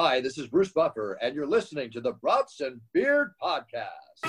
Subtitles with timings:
[0.00, 4.22] Hi, this is Bruce Buffer, and you're listening to the Brats and Beard Podcast.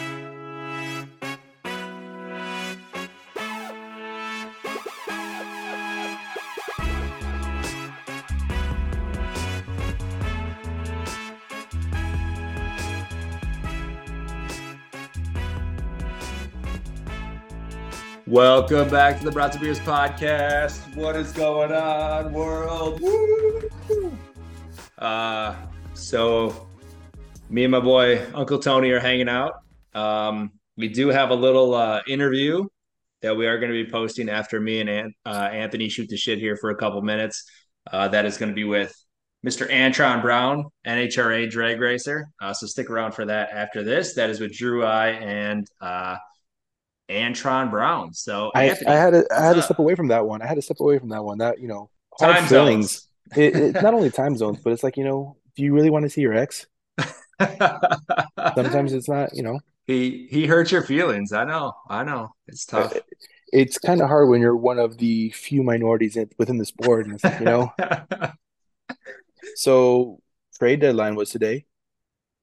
[18.26, 20.95] Welcome back to the Brats and Beers podcast.
[20.95, 22.99] What is going on, world?
[23.02, 24.17] Woo!
[25.00, 25.55] Uh,
[25.94, 26.68] so,
[27.49, 29.53] me and my boy Uncle Tony are hanging out.
[29.94, 32.66] Um, we do have a little uh, interview
[33.21, 36.17] that we are going to be posting after me and An- uh, Anthony shoot the
[36.17, 37.43] shit here for a couple minutes.
[37.91, 38.93] Uh, that is going to be with
[39.45, 39.70] Mr.
[39.70, 42.27] Antron Brown, NHRA drag racer.
[42.41, 44.16] Uh, so stick around for that after this.
[44.16, 46.18] That is with Drew I and uh,
[47.09, 48.13] Antron Brown.
[48.13, 50.41] So I, Anthony, I had to I had to step away from that one.
[50.41, 51.38] I had to step away from that one.
[51.38, 52.91] That you know, hard Time feelings.
[52.91, 53.09] zones.
[53.35, 56.03] It, it's not only time zones, but it's like you know, do you really want
[56.03, 56.67] to see your ex?
[58.55, 59.35] Sometimes it's not.
[59.35, 61.31] You know, he he hurt your feelings.
[61.34, 61.73] I know.
[61.89, 62.29] I know.
[62.48, 62.98] It's uh, tough.
[63.54, 67.16] it's kind of hard when you're one of the few minorities within this board, And
[67.16, 67.73] it's like, you know,
[69.56, 70.20] so
[70.58, 71.66] trade deadline was today.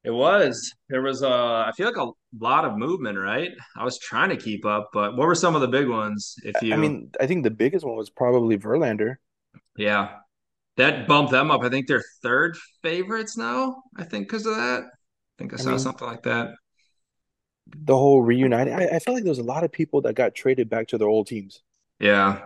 [0.05, 0.73] it was.
[0.89, 1.29] There was a.
[1.29, 3.51] I feel like a lot of movement, right?
[3.77, 6.37] I was trying to keep up, but what were some of the big ones?
[6.45, 9.17] If you I mean, I think the biggest one was probably Verlander.
[9.77, 10.19] yeah.
[10.77, 11.63] That bumped them up.
[11.63, 13.83] I think they're third favorites now.
[13.97, 14.83] I think because of that.
[14.85, 16.51] I think I I saw mean- something like that.
[17.85, 18.75] The whole reuniting.
[18.75, 20.99] I, I felt like there was a lot of people that got traded back to
[20.99, 21.63] their old teams.
[21.99, 22.41] Yeah.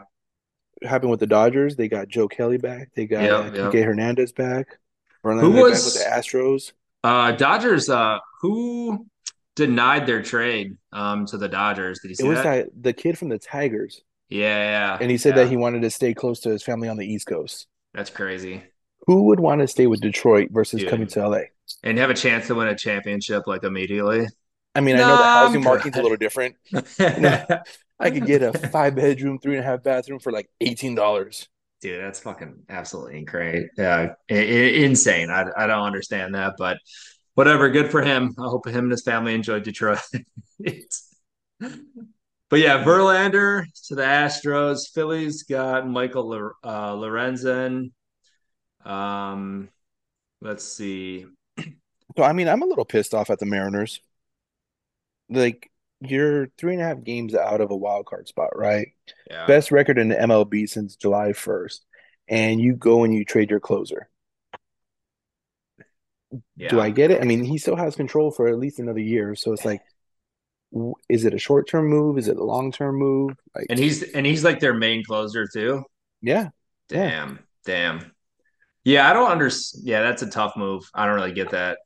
[0.80, 1.76] It happened with the Dodgers.
[1.76, 2.88] They got Joe Kelly back.
[2.96, 3.84] They got Yep, uh, yep.
[3.84, 4.78] Hernandez back.
[5.22, 6.72] Who back was- with the Astros.
[7.04, 9.06] Uh Dodgers uh who
[9.56, 12.00] denied their trade um to the Dodgers?
[12.00, 12.66] Did you see It was that?
[12.66, 14.98] that the kid from the Tigers, Yeah, yeah.
[15.00, 15.44] and he said yeah.
[15.44, 17.66] that he wanted to stay close to his family on the East Coast.
[17.94, 18.62] That's crazy.
[19.06, 20.90] Who would want to stay with Detroit versus Dude.
[20.90, 21.40] coming to LA?
[21.82, 24.26] And have a chance to win a championship like immediately.
[24.74, 26.56] I mean, I know the housing I'm market's a little different.
[28.02, 31.48] I could get a five bedroom, three and a half bathroom for like eighteen dollars.
[31.80, 33.66] Dude, that's fucking absolutely great.
[33.76, 34.36] Yeah, i- i-
[34.84, 35.30] insane.
[35.30, 36.76] I, I don't understand that, but
[37.34, 37.68] whatever.
[37.70, 38.34] Good for him.
[38.38, 39.98] I hope him and his family enjoyed Detroit.
[42.50, 44.92] but yeah, Verlander to the Astros.
[44.92, 47.92] Phillies got Michael uh, Lorenzen.
[48.84, 49.68] Um,
[50.40, 51.26] let's see.
[52.16, 54.00] So I mean, I'm a little pissed off at the Mariners.
[55.28, 58.88] Like you're three and a half games out of a wild card spot, right?
[59.30, 61.78] Yeah, Best record in the MLB since July 1st,
[62.26, 64.08] and you go and you trade your closer.
[66.56, 66.68] yeah.
[66.68, 67.20] Do I get it?
[67.20, 69.80] I mean, he still has control for at least another year, so it's like,
[71.08, 72.18] is it a short term move?
[72.18, 73.36] Is it a long term move?
[73.54, 75.84] Like, And he's and he's like their main closer too.
[76.22, 76.48] yeah,
[76.90, 77.10] Yeah.
[77.10, 78.12] Damn, damn.
[78.84, 79.84] Yeah, I don't understand.
[79.86, 80.88] Yeah, that's a tough move.
[80.94, 81.78] I don't really get that.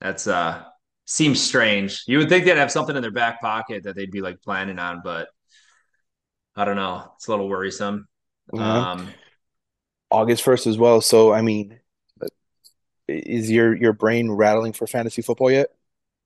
[0.00, 0.64] That's uh
[1.06, 2.02] seems strange.
[2.06, 4.78] You would think they'd have something in their back pocket that they'd be like planning
[4.78, 5.28] on, but
[6.54, 7.12] I don't know.
[7.16, 8.06] It's a little worrisome.
[8.52, 8.92] Yeah.
[8.92, 9.08] Um,
[10.10, 11.00] August 1st as well.
[11.00, 11.80] So, I mean,
[13.08, 15.68] is your your brain rattling for fantasy football yet?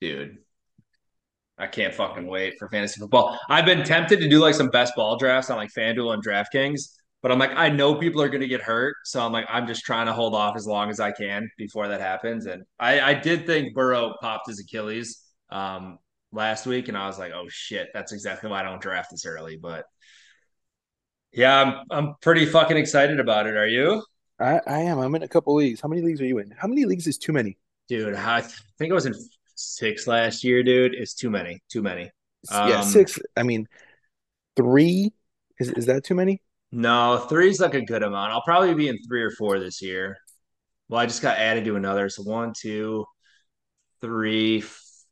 [0.00, 0.38] dude,
[1.60, 3.38] I can't fucking wait for fantasy football.
[3.48, 6.80] I've been tempted to do like some best ball drafts on like FanDuel and DraftKings,
[7.22, 9.84] but I'm like, I know people are gonna get hurt, so I'm like, I'm just
[9.84, 12.46] trying to hold off as long as I can before that happens.
[12.46, 15.98] And I, I did think Burrow popped his Achilles um
[16.32, 19.26] last week, and I was like, oh shit, that's exactly why I don't draft this
[19.26, 19.56] early.
[19.56, 19.84] But
[21.32, 23.56] yeah, I'm I'm pretty fucking excited about it.
[23.56, 24.02] Are you?
[24.40, 24.98] I, I am.
[24.98, 25.80] I'm in a couple leagues.
[25.80, 26.50] How many leagues are you in?
[26.56, 27.58] How many leagues is too many?
[27.88, 28.40] Dude, I
[28.78, 29.14] think I was in
[29.60, 30.94] six last year, dude.
[30.94, 32.10] It's too many, too many.
[32.62, 33.18] yeah, Um, six.
[33.36, 33.66] I mean,
[34.56, 35.12] three.
[35.60, 36.42] Is is that too many?
[36.72, 38.32] No, three's like a good amount.
[38.32, 40.16] I'll probably be in three or four this year.
[40.88, 42.08] Well, I just got added to another.
[42.10, 43.06] So one, two,
[44.02, 44.62] three,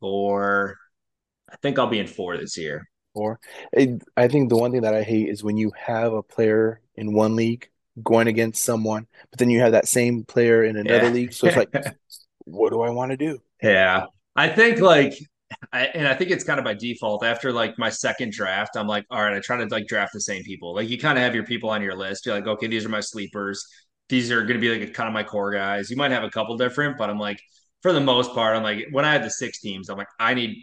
[0.01, 0.77] four.
[1.51, 2.85] I think I'll be in four this year.
[3.15, 3.41] Four.
[3.77, 6.81] I I think the one thing that I hate is when you have a player
[6.95, 7.69] in one league
[8.03, 11.11] going against someone, but then you have that same player in another Yeah.
[11.11, 11.33] league.
[11.33, 11.71] So it's like,
[12.47, 13.41] what do I want to do?
[13.63, 14.07] Yeah.
[14.39, 15.15] I think like
[15.73, 18.87] I, and I think it's kind of by default after like my second draft, I'm
[18.87, 20.75] like, all right, I try to like draft the same people.
[20.77, 22.25] Like you kind of have your people on your list.
[22.25, 23.67] You're like, okay, these are my sleepers.
[24.09, 25.91] These are going to be like kind of my core guys.
[25.91, 27.41] You might have a couple different, but I'm like,
[27.83, 30.35] for the most part, I'm like, when I had the six teams, I'm like, I
[30.35, 30.57] need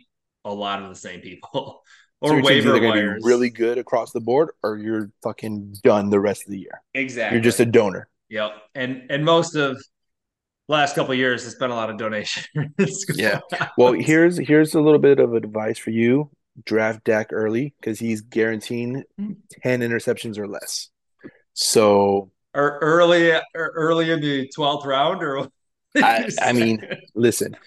[0.46, 1.84] a lot of the same people
[2.22, 3.24] or team's waiver going to wires.
[3.24, 6.82] be really good across the board, or you're fucking done the rest of the year.
[6.94, 7.36] exactly.
[7.36, 8.08] You're just a donor.
[8.30, 8.54] Yep.
[8.74, 9.84] And and most of
[10.68, 12.48] last couple of years, it's been a lot of donations.
[13.16, 13.40] Yeah.
[13.78, 16.30] Well, here's here's a little bit of advice for you.
[16.64, 19.04] Draft Dak early because he's guaranteeing
[19.62, 20.90] ten interceptions or less.
[21.54, 23.42] So or early or
[23.76, 25.50] early in the twelfth round, or
[25.98, 26.82] I, I mean,
[27.14, 27.58] listen,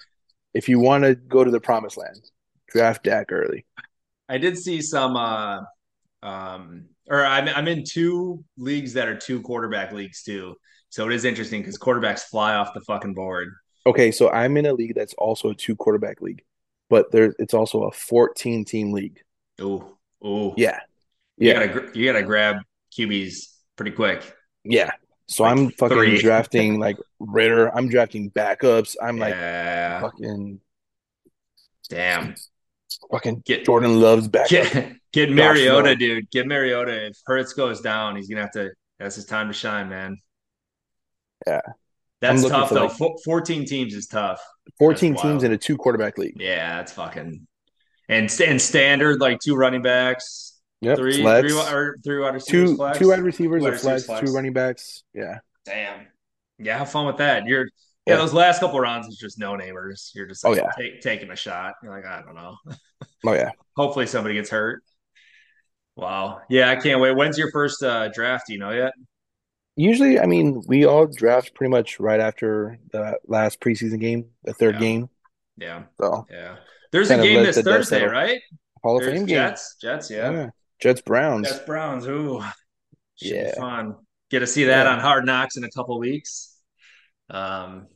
[0.53, 2.19] if you want to go to the promised land,
[2.67, 3.65] draft Dak early.
[4.27, 5.61] I did see some uh
[6.23, 10.55] um or I'm I'm in two leagues that are two quarterback leagues too.
[10.89, 13.49] So it is interesting because quarterbacks fly off the fucking board.
[13.85, 16.43] Okay, so I'm in a league that's also a two quarterback league,
[16.89, 19.21] but there it's also a 14 team league.
[19.61, 20.79] Oh, oh, Yeah.
[21.37, 21.67] You Yeah.
[21.67, 22.57] gotta you gotta grab
[22.97, 24.35] QBs pretty quick.
[24.63, 24.91] Yeah.
[25.27, 26.17] So Like I'm fucking three.
[26.21, 27.75] drafting like Ridder.
[27.75, 28.95] I'm drafting backups.
[29.01, 30.59] I'm like yeah, fucking
[31.89, 32.35] damn.
[33.11, 34.49] fucking Get Jordan loves backup.
[34.49, 36.29] get get Mariota, dude.
[36.31, 37.07] Get Mariota.
[37.07, 38.71] If Hurts goes down, he's gonna have to.
[38.99, 40.17] That's his time to shine, man.
[41.47, 41.61] Yeah.
[42.21, 42.87] That's tough though.
[42.87, 44.41] like- Fourteen teams is tough.
[44.77, 45.43] 14 That's teams wild.
[45.45, 46.35] in a two quarterback league.
[46.39, 47.47] Yeah, that's fucking
[48.09, 50.97] and and standard like two running backs, Yep.
[50.97, 51.47] three flex.
[51.47, 52.97] three or three wide receivers, two flex.
[52.99, 54.27] two wide receivers, wide flex, flex.
[54.27, 55.03] two running backs.
[55.13, 55.39] Yeah.
[55.65, 56.07] Damn.
[56.57, 57.45] Yeah, have fun with that.
[57.45, 57.65] You're
[58.05, 58.17] yeah, Yeah.
[58.17, 60.11] those last couple rounds is just no namers.
[60.13, 60.69] You're just Oh, yeah.
[60.77, 61.75] take, taking a shot.
[61.83, 62.55] You're like, I don't know.
[63.25, 63.51] Oh yeah.
[63.75, 64.81] Hopefully somebody gets hurt.
[65.95, 66.41] Wow.
[66.49, 67.15] Yeah, I can't wait.
[67.15, 68.47] When's your first uh, draft?
[68.47, 68.93] Do you know yet?
[69.79, 74.53] Usually, I mean, we all draft pretty much right after the last preseason game, the
[74.53, 74.79] third Yeah.
[74.79, 75.09] game.
[75.55, 76.57] Yeah, So yeah.
[76.91, 78.41] There's a game this Thursday, right?
[78.83, 79.35] Hall of There's Fame game.
[79.37, 79.77] Jets.
[79.81, 80.31] Jets, yeah.
[80.31, 80.49] Yeah.
[80.81, 81.47] Jets Browns.
[81.47, 82.05] Jets Browns.
[82.07, 82.43] Ooh,
[83.15, 83.55] should Yeah.
[83.55, 83.95] fun.
[84.29, 84.91] Get to see that Yeah.
[84.91, 86.57] on Hard Knocks in a couple weeks.
[87.29, 87.87] Um,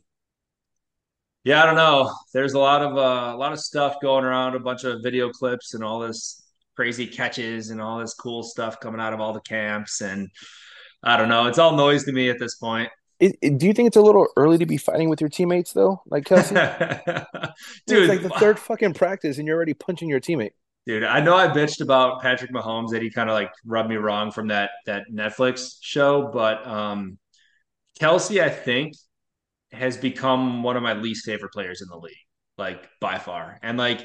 [1.44, 2.14] yeah, I don't know.
[2.32, 5.28] There's a lot of uh, a lot of stuff going around, a bunch of video
[5.28, 6.42] clips and all this
[6.76, 10.30] crazy catches and all this cool stuff coming out of all the camps, and
[11.04, 11.46] I don't know.
[11.46, 12.90] It's all noise to me at this point.
[13.20, 15.72] It- it- do you think it's a little early to be fighting with your teammates
[15.72, 16.02] though?
[16.06, 16.50] Like Kelce?
[17.86, 20.52] Dude, it's like the third fucking practice and you're already punching your teammate.
[20.86, 23.96] Dude, I know I bitched about Patrick Mahomes that he kind of like rubbed me
[23.96, 27.18] wrong from that that Netflix show, but um
[28.00, 28.94] Kelce, I think,
[29.72, 32.16] has become one of my least favorite players in the league,
[32.58, 33.58] like by far.
[33.62, 34.02] And like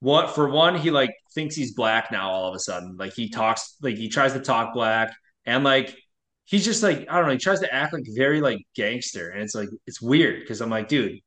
[0.00, 2.96] what for one, he like thinks he's black now all of a sudden.
[2.98, 5.14] Like he talks like he tries to talk black
[5.46, 5.96] and like
[6.48, 9.28] he's just like, I don't know, he tries to act like very like gangster.
[9.30, 11.18] And it's like it's weird because I'm like, dude,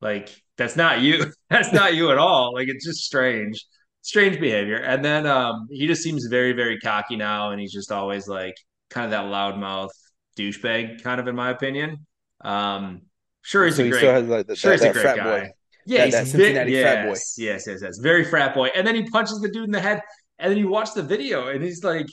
[0.00, 1.32] like that's not you.
[1.50, 2.54] that's not you at all.
[2.54, 3.64] Like it's just strange.
[4.02, 4.76] Strange behavior.
[4.76, 8.54] And then um he just seems very, very cocky now, and he's just always like
[8.90, 9.90] kind of that loudmouth
[10.38, 12.06] douchebag, kind of in my opinion.
[12.42, 13.02] Um
[13.42, 15.02] sure he's so a he great still has like the, sure that, he's a great
[15.02, 15.40] frat guy.
[15.40, 15.50] boy.
[15.86, 17.18] Yeah, That- he's that Cincinnati frat boy.
[17.38, 17.98] Yes, yes, yes.
[17.98, 18.68] Very frat boy.
[18.76, 20.00] And then he punches the dude in the head,
[20.38, 22.06] and then you watch the video, and he's like,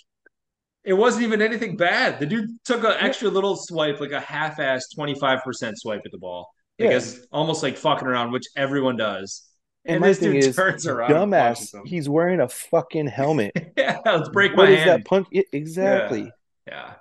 [0.88, 2.18] it wasn't even anything bad.
[2.18, 6.50] The dude took an extra little swipe, like a half-ass 25% swipe at the ball.
[6.78, 6.88] Yeah.
[6.88, 9.44] Because almost like fucking around, which everyone does.
[9.84, 11.12] And, And, this dude is, turns around.
[11.12, 13.52] dumbass, he's wearing a fucking helmet.
[13.78, 14.90] yeah, let's break What my is hand.
[14.90, 15.28] that punch?
[15.30, 16.32] Yeah, exactly.
[16.66, 16.94] Yeah.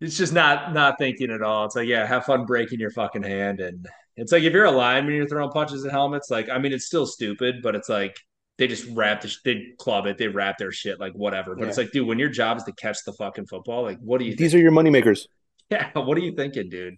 [0.00, 1.66] It's just not not thinking at all.
[1.66, 3.60] It's like, yeah, have fun breaking your fucking hand.
[3.60, 3.86] And
[4.16, 6.30] it's like if you're a lineman, and you're throwing punches at helmets.
[6.30, 8.16] Like, I mean, it's still stupid, but it's like
[8.60, 11.56] they just wrap the sh- they club it, they wrap their shit, like whatever.
[11.56, 14.18] But it's like, dude, when your job is to catch the fucking football, like, what
[14.18, 14.36] do you?
[14.36, 15.26] These are your moneymakers.
[15.70, 16.96] Yeah, what are you thinking, dude?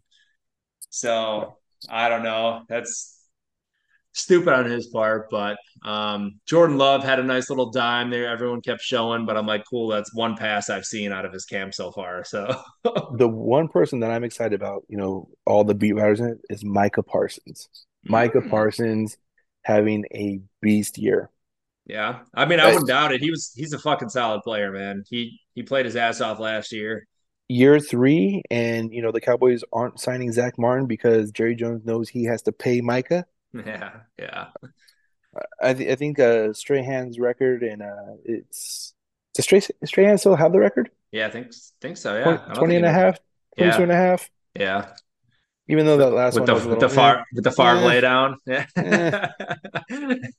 [0.88, 1.58] So
[1.90, 2.62] I don't know.
[2.70, 3.18] That's
[4.12, 8.28] stupid on his part, but um, Jordan Love had a nice little dime there.
[8.28, 9.88] Everyone kept showing, but I'm like, cool.
[9.88, 12.24] That's one pass I've seen out of his camp so far.
[12.24, 12.46] So
[13.18, 16.38] The one person that I'm excited about, you know, all the beat writers in it,
[16.48, 17.68] is Micah Parsons.
[18.04, 18.48] Micah Mm.
[18.50, 19.18] Parsons
[19.64, 21.30] having a beast year.
[21.86, 23.20] Yeah, I mean, I wouldn't doubt it.
[23.20, 25.04] He was he's a fucking solid player, man.
[25.10, 27.06] He he played his ass off last year.
[27.48, 32.08] Year three, and you know the Cowboys aren't signing Zack Martin because Jerry Jones knows
[32.08, 33.26] he has to pay Micah.
[33.54, 34.46] Yeah, yeah.
[35.62, 38.94] I, th- I think uh, Strahan's record, and uh, it's
[39.34, 40.90] does Stray Strahan still have the record?
[41.10, 42.16] Yeah, I think think so.
[42.16, 43.18] Yeah, 20, 20 and a half,
[43.58, 44.30] 22 Yeah, and a half.
[44.58, 44.92] yeah.
[45.68, 47.50] Even though that last With one the was a with little the far with the
[47.52, 48.00] farm Eh.
[48.00, 48.34] laydown.
[48.46, 49.28] Yeah.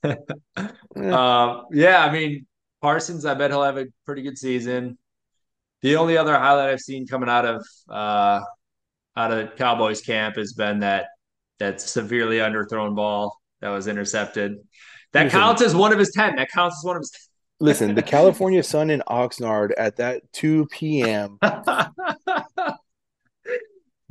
[0.96, 2.46] Um, yeah, I mean
[2.82, 3.26] Parsons.
[3.26, 4.98] I bet he'll have a pretty good season.
[5.82, 8.42] The only other highlight I've seen coming out of uh,
[9.18, 11.08] out of Cowboys camp has been that
[11.60, 14.58] that severely underthrown ball that was intercepted.
[15.14, 15.40] That Listen.
[15.40, 16.36] counts as one of his ten.
[16.36, 17.12] That counts as one of his.
[17.60, 21.40] Listen, the California Sun in Oxnard at that 2 p.m.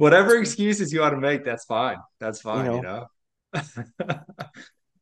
[0.02, 1.98] Whatever excuses you want to make, that's fine.
[2.18, 2.72] That's fine.
[2.74, 3.06] You know.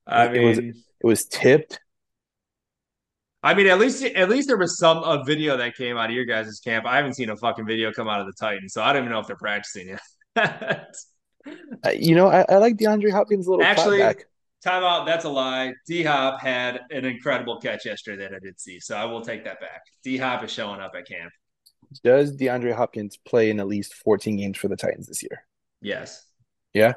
[0.07, 0.75] I It mean, was- It
[1.07, 1.81] was tipped.
[3.43, 6.15] I mean, at least at least there was some a video that came out of
[6.15, 6.85] your guys' camp.
[6.85, 9.13] I haven't seen a fucking video come out of the Titans, so I don't even
[9.13, 9.89] know if they're practicing
[10.37, 10.95] yet.
[11.83, 14.25] Uh, you know, I, I like DeAndre Hopkins' a little Actually- clapback.
[14.63, 15.07] Timeout.
[15.07, 15.73] That's a lie.
[15.87, 19.45] D Hop had an incredible catch yesterday that I did see, so I will take
[19.45, 19.81] that back.
[20.05, 21.33] D Hop is showing up at camp.
[22.05, 25.45] Does DeAndre Hopkins play in at least 14 games for the Titans this year?
[25.81, 26.25] Yes.
[26.73, 26.95] Yeah?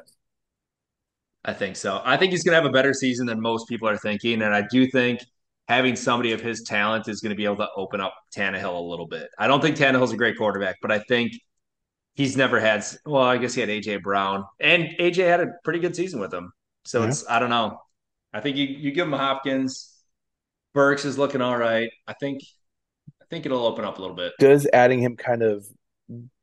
[1.44, 2.00] I think so.
[2.04, 4.54] I think he's going to have a better season than most people are thinking, and
[4.54, 5.20] I do think
[5.68, 8.82] having somebody of his talent is going to be able to open up Tannehill a
[8.82, 9.28] little bit.
[9.38, 11.32] I don't think Tannehill's a great quarterback, but I think
[12.14, 12.84] he's never had.
[13.04, 16.32] Well, I guess he had AJ Brown, and AJ had a pretty good season with
[16.32, 16.52] him.
[16.84, 17.08] So yeah.
[17.08, 17.78] it's I don't know.
[18.32, 19.90] I think you you give him Hopkins.
[20.72, 21.90] Burks is looking all right.
[22.06, 22.40] I think
[23.34, 24.32] think it'll open up a little bit.
[24.38, 25.66] Does adding him kind of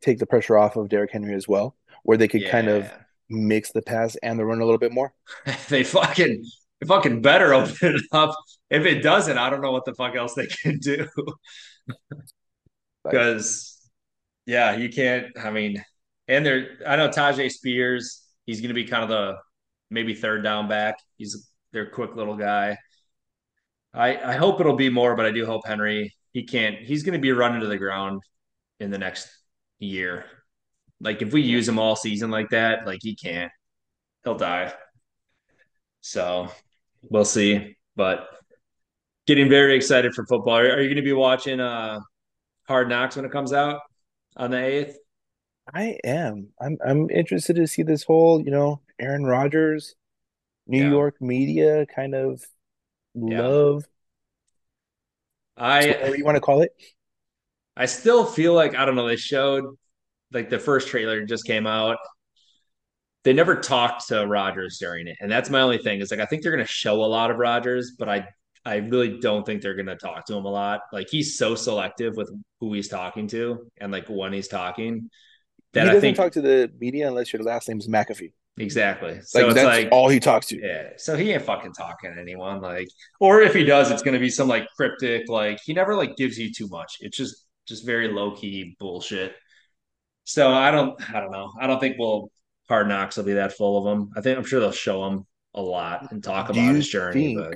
[0.01, 2.51] take the pressure off of Derrick Henry as well, where they could yeah.
[2.51, 2.91] kind of
[3.29, 5.13] mix the pass and the run a little bit more?
[5.69, 6.43] they fucking
[6.79, 8.35] they fucking better open it up.
[8.69, 11.07] If it doesn't, I don't know what the fuck else they can do.
[13.03, 13.89] Because
[14.45, 15.27] yeah, you can't.
[15.41, 15.83] I mean,
[16.27, 16.77] and there.
[16.85, 18.23] I know Tyjae Spears.
[18.45, 19.37] He's going to be kind of the
[19.89, 20.97] maybe third down back.
[21.17, 22.77] He's their quick little guy.
[23.93, 26.13] I I hope it'll be more, but I do hope Henry.
[26.31, 26.77] He can't.
[26.77, 28.21] He's going to be running to the ground
[28.79, 29.29] in the next
[29.79, 30.25] year.
[30.99, 33.51] Like if we use him all season like that, like he can't.
[34.23, 34.73] He'll die.
[36.01, 36.49] So
[37.09, 37.75] we'll see.
[37.95, 38.27] But
[39.27, 40.57] getting very excited for football.
[40.57, 41.99] Are, are you going to be watching uh
[42.67, 43.81] Hard Knocks when it comes out?
[44.35, 44.97] on the eighth?
[45.73, 46.49] I am.
[46.59, 46.77] I'm.
[46.85, 49.95] I'm interested to see this whole, you know, Aaron Rodgers,
[50.67, 50.89] New yeah.
[50.89, 52.43] York media kind of
[53.13, 53.41] yeah.
[53.41, 53.85] love.
[55.57, 56.71] I whatever you want to call it.
[57.75, 59.07] I still feel like I don't know.
[59.07, 59.65] They showed
[60.31, 61.97] like the first trailer just came out.
[63.23, 66.01] They never talked to Rodgers during it, and that's my only thing.
[66.01, 68.27] Is like I think they're going to show a lot of Rodgers, but I
[68.65, 70.81] I really don't think they're going to talk to him a lot.
[70.91, 75.09] Like he's so selective with who he's talking to and like when he's talking
[75.73, 78.33] that he doesn't I think, talk to the media unless your last name is McAfee.
[78.61, 79.19] Exactly.
[79.23, 80.59] So like, it's like all he talks to.
[80.61, 80.89] Yeah.
[80.97, 82.61] So he ain't fucking talking to anyone.
[82.61, 82.87] Like,
[83.19, 85.27] or if he does, it's going to be some like cryptic.
[85.27, 86.97] Like he never like gives you too much.
[86.99, 89.33] It's just just very low key bullshit.
[90.25, 90.93] So I don't.
[91.09, 91.51] I don't know.
[91.59, 92.31] I don't think we'll
[92.69, 94.11] Hard Knocks will be that full of them.
[94.15, 95.25] I think I'm sure they'll show him
[95.55, 97.35] a lot and talk about his journey.
[97.35, 97.55] But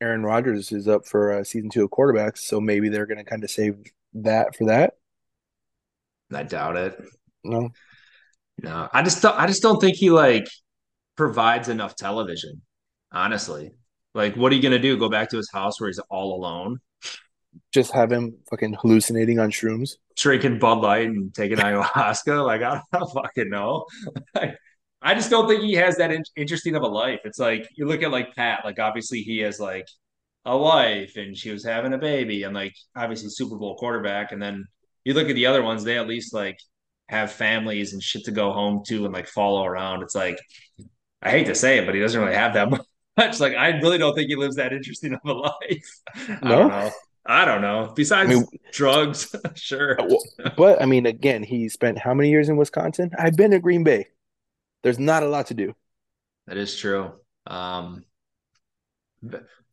[0.00, 3.24] Aaron Rodgers is up for uh, season two of quarterbacks, so maybe they're going to
[3.24, 3.78] kind of save
[4.14, 4.94] that for that.
[6.32, 7.00] I doubt it.
[7.42, 7.70] No,
[8.62, 8.88] no.
[8.92, 9.38] I just don't.
[9.38, 10.46] I just don't think he like
[11.16, 12.62] provides enough television.
[13.12, 13.72] Honestly,
[14.14, 14.96] like, what are you going to do?
[14.96, 16.78] Go back to his house where he's all alone?
[17.72, 22.44] Just have him fucking hallucinating on shrooms, drinking Bud Light and taking ayahuasca.
[22.46, 23.86] like, I don't fucking know.
[25.02, 27.20] I just don't think he has that in- interesting of a life.
[27.24, 29.86] It's like you look at like Pat, like obviously he has like
[30.44, 34.32] a wife and she was having a baby and like obviously Super Bowl quarterback.
[34.32, 34.64] And then
[35.04, 36.58] you look at the other ones, they at least like
[37.08, 40.02] have families and shit to go home to and like follow around.
[40.02, 40.38] It's like
[41.22, 42.70] I hate to say it, but he doesn't really have that
[43.16, 43.40] much.
[43.40, 46.00] Like I really don't think he lives that interesting of a life.
[46.28, 46.34] No?
[46.42, 46.90] I don't know.
[47.28, 47.92] I don't know.
[47.96, 49.98] Besides I mean, drugs, sure.
[50.56, 53.10] But I mean, again, he spent how many years in Wisconsin?
[53.18, 54.06] I've been to Green Bay
[54.86, 55.74] there's not a lot to do.
[56.46, 57.10] That is true.
[57.44, 58.04] Um,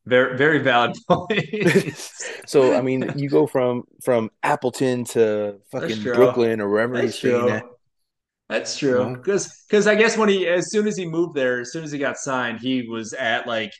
[0.05, 1.97] very very valid point.
[2.45, 7.33] so I mean, you go from from Appleton to fucking Brooklyn or wherever That's he's
[7.33, 7.63] at.
[8.49, 9.15] That's true.
[9.15, 11.91] Because because I guess when he as soon as he moved there, as soon as
[11.91, 13.71] he got signed, he was at like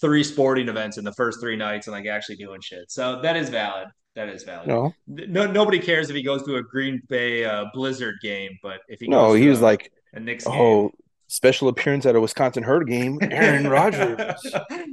[0.00, 2.90] three sporting events in the first three nights and like actually doing shit.
[2.90, 3.88] So that is valid.
[4.14, 4.68] That is valid.
[4.68, 8.80] No, no nobody cares if he goes to a Green Bay uh, Blizzard game, but
[8.88, 10.90] if he no, he was a, like a Knicks oh, game.
[11.26, 14.18] Special appearance at a Wisconsin Herd game, Aaron Rodgers.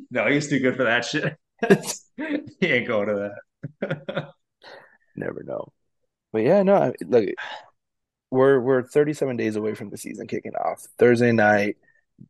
[0.10, 1.38] no, he's too good for that shit.
[2.60, 3.32] he ain't going to
[3.82, 4.28] that.
[5.16, 5.72] Never know.
[6.32, 7.30] But yeah, no, look,
[8.30, 10.88] we're we're 37 days away from the season kicking off.
[10.98, 11.78] Thursday night,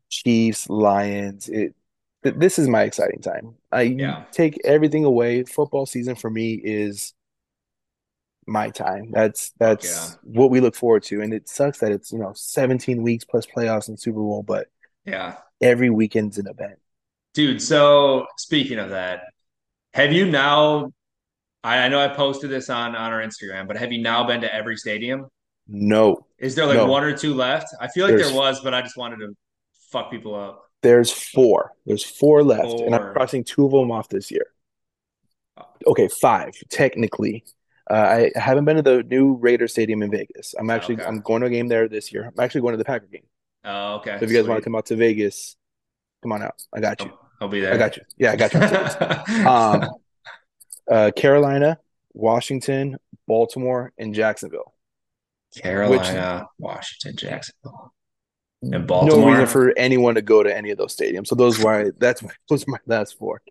[0.10, 1.48] Chiefs, Lions.
[1.48, 1.76] It
[2.24, 3.56] this is my exciting time.
[3.72, 4.26] I yeah.
[4.32, 5.44] take everything away.
[5.44, 7.14] Football season for me is
[8.48, 9.12] my time.
[9.12, 10.40] That's that's yeah.
[10.40, 11.22] what we look forward to.
[11.22, 14.68] And it sucks that it's, you know, 17 weeks plus playoffs and Super Bowl, but
[15.06, 16.80] yeah, every weekend's an event.
[17.34, 19.22] Dude, so speaking of that,
[19.94, 20.92] have you now
[21.64, 24.42] I, I know I posted this on on our Instagram, but have you now been
[24.42, 25.28] to every stadium?
[25.68, 26.26] No.
[26.38, 26.88] Is there like no.
[26.88, 27.68] one or two left?
[27.80, 29.36] I feel like There's, there was, but I just wanted to
[29.92, 30.64] fuck people up.
[30.82, 31.72] There's four.
[31.86, 32.86] There's four left, four.
[32.86, 34.48] and I'm crossing two of them off this year.
[35.86, 37.44] Okay, five technically.
[37.90, 40.54] Uh, I haven't been to the new Raider Stadium in Vegas.
[40.58, 41.06] I'm actually okay.
[41.06, 42.26] I'm going to a game there this year.
[42.26, 43.26] I'm actually going to the Packer game.
[43.66, 44.18] Oh, okay.
[44.18, 44.50] So if you guys Sweet.
[44.50, 45.56] want to come out to Vegas,
[46.22, 46.62] come on out.
[46.74, 47.08] I got you.
[47.08, 47.74] I'll, I'll be there.
[47.74, 48.04] I got you.
[48.18, 49.46] Yeah, I got you.
[49.48, 49.90] um,
[50.90, 51.80] uh, Carolina,
[52.14, 52.98] Washington,
[53.28, 54.74] Baltimore, and Jacksonville.
[55.58, 57.94] Carolina, Which, Washington, Jacksonville,
[58.62, 59.20] and Baltimore.
[59.20, 61.28] No reason for anyone to go to any of those stadiums.
[61.28, 63.42] So those why that's those my last four.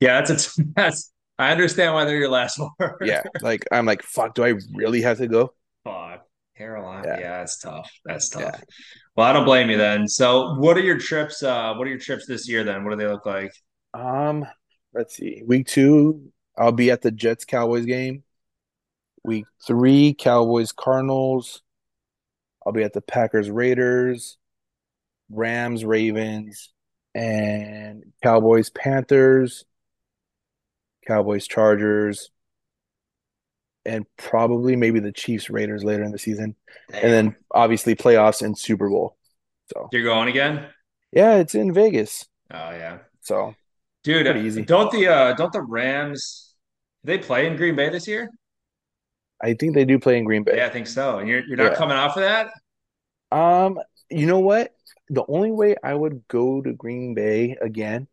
[0.00, 2.98] Yeah, that's a, that's I understand why they're your last four.
[3.02, 5.54] yeah, like I'm like, fuck, do I really have to go?
[5.84, 6.26] Fuck.
[6.60, 7.02] Carolina.
[7.06, 7.20] Yeah.
[7.20, 7.90] Yeah, that's tough.
[8.04, 8.42] That's tough.
[8.42, 8.60] Yeah.
[9.16, 10.06] Well, I don't blame you then.
[10.06, 11.42] So, what are your trips?
[11.42, 12.84] Uh, what are your trips this year then?
[12.84, 13.50] What do they look like?
[13.94, 14.44] Um,
[14.92, 15.42] let's see.
[15.46, 18.24] Week two, I'll be at the Jets Cowboys game.
[19.24, 21.62] Week three, Cowboys Cardinals.
[22.66, 24.36] I'll be at the Packers Raiders,
[25.30, 26.70] Rams Ravens,
[27.14, 29.64] and Cowboys Panthers,
[31.10, 32.30] Cowboys Chargers,
[33.84, 36.54] and probably maybe the Chiefs Raiders later in the season.
[36.92, 39.16] And then obviously playoffs and Super Bowl.
[39.74, 40.66] So you're going again?
[41.12, 42.26] yeah, it's in Vegas.
[42.52, 43.54] Oh yeah, So
[44.04, 44.36] dude.
[44.36, 44.64] Easy.
[44.64, 46.54] Don't the uh, don't the Rams?
[47.04, 48.28] They play in Green Bay this year?
[49.42, 50.56] I think they do play in Green Bay.
[50.56, 51.18] Yeah, I think so.
[51.18, 51.76] And you're you're not Yeah.
[51.76, 52.50] coming off of that?
[53.32, 53.78] Um,
[54.10, 54.74] you know what?
[55.08, 58.08] The only way I would go to Green Bay again.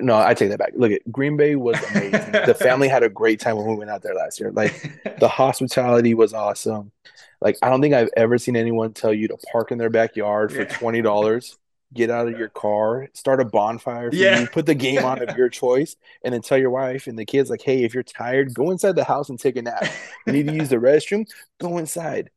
[0.00, 0.72] No, I take that back.
[0.74, 2.32] Look at Green Bay was amazing.
[2.32, 4.50] the family had a great time when we went out there last year.
[4.50, 6.92] Like the hospitality was awesome.
[7.40, 10.52] Like I don't think I've ever seen anyone tell you to park in their backyard
[10.52, 10.68] for Yeah.
[10.78, 11.58] twenty dollars,
[11.92, 14.40] get out of your car, start a bonfire for Yeah.
[14.40, 17.26] you, put the game on of your choice, and then tell your wife and the
[17.26, 19.84] kids like, "Hey, if you're tired, go inside the house and take a nap.
[20.26, 21.26] You need to use the restroom,
[21.60, 22.30] go inside."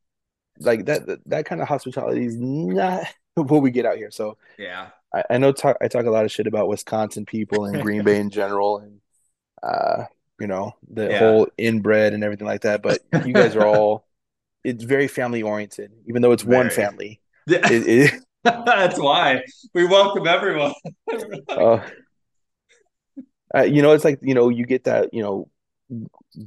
[0.60, 4.12] Like that that, that kind of hospitality is not what we get out here.
[4.12, 4.90] So yeah.
[5.14, 8.04] I, I know talk, I talk a lot of shit about Wisconsin people and Green
[8.04, 9.00] Bay in general, and
[9.64, 10.06] uh,
[10.40, 11.20] you know the Yeah.
[11.20, 12.82] whole inbred and everything like that.
[12.82, 14.06] But you guys are all
[14.64, 17.22] it's very family oriented, even though it's one family.
[17.48, 17.72] Yeah.
[17.72, 18.14] It, it,
[18.44, 19.42] That's why
[19.74, 20.74] we welcome everyone.
[21.50, 21.80] uh,
[23.56, 25.50] uh, you know, it's like you know you get that you know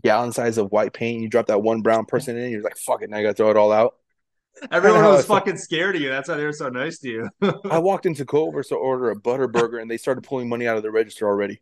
[0.03, 3.03] gallon size of white paint, you drop that one brown person in, you're like, fuck
[3.03, 3.97] it, now I gotta throw it all out.
[4.71, 6.09] Everyone was fucking scared of you.
[6.09, 7.29] That's why they were so nice to you.
[7.71, 10.77] I walked into Culver's to order a butter burger, and they started pulling money out
[10.77, 11.61] of the register already.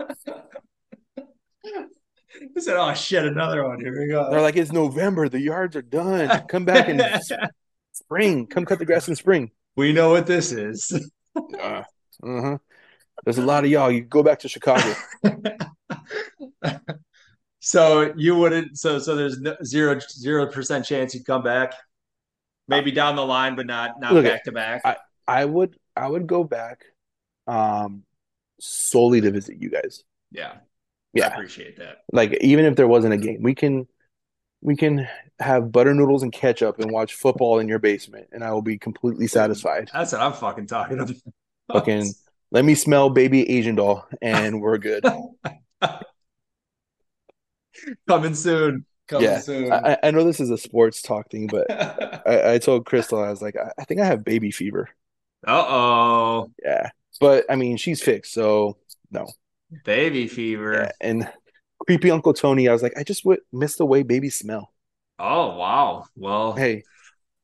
[2.42, 3.80] I said, "Oh shit, another one.
[3.80, 6.46] Here we go." They're like, it's November, the yards are done.
[6.48, 7.00] Come back in
[7.92, 8.46] spring.
[8.46, 9.50] Come cut the grass in spring.
[9.76, 11.10] we know what this is.
[11.36, 11.82] Uh,
[12.22, 12.58] uh-huh.
[13.24, 13.90] There's a lot of y'all.
[13.90, 14.94] You go back to Chicago.
[17.60, 18.78] so you wouldn't.
[18.78, 21.74] So so there's no, zero zero percent chance you'd come back.
[22.70, 24.82] Maybe down the line, but not not back to back.
[25.26, 26.84] I would I would go back
[27.46, 28.04] um
[28.60, 30.04] solely to visit you guys.
[30.30, 30.58] Yeah, I
[31.12, 31.34] Yeah.
[31.34, 31.98] appreciate that.
[32.12, 33.88] Like even if there wasn't a game, we can
[34.62, 35.08] we can
[35.40, 38.78] have butter noodles and ketchup and watch football in your basement and I will be
[38.78, 39.90] completely satisfied.
[39.92, 41.14] That's what I'm fucking talking about.
[41.72, 42.12] Fucking
[42.52, 45.04] let me smell baby Asian doll and we're good.
[48.08, 48.84] coming soon.
[49.10, 49.38] Coming Yeah.
[49.40, 49.72] soon.
[49.72, 51.66] I, I know this is a sports talk thing, but
[52.26, 54.88] I, I told Crystal I was like, I, I think I have baby fever.
[55.46, 56.90] uh oh, Yeah.
[57.20, 58.76] But I mean she's fixed, so
[59.10, 59.26] no.
[59.84, 60.72] baby fever.
[60.74, 61.30] Yeah, and
[61.86, 64.72] creepy Uncle Tony, I was like, I just would miss the way babies smell.
[65.18, 66.04] Oh wow.
[66.16, 66.84] Well, Hey,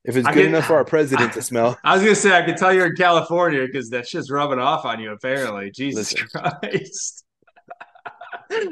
[0.05, 2.43] if it's I good enough for our president to smell, I was gonna say I
[2.47, 5.13] could tell you're in California because that shit's rubbing off on you.
[5.13, 6.29] Apparently, Jesus Listen.
[6.29, 7.26] Christ.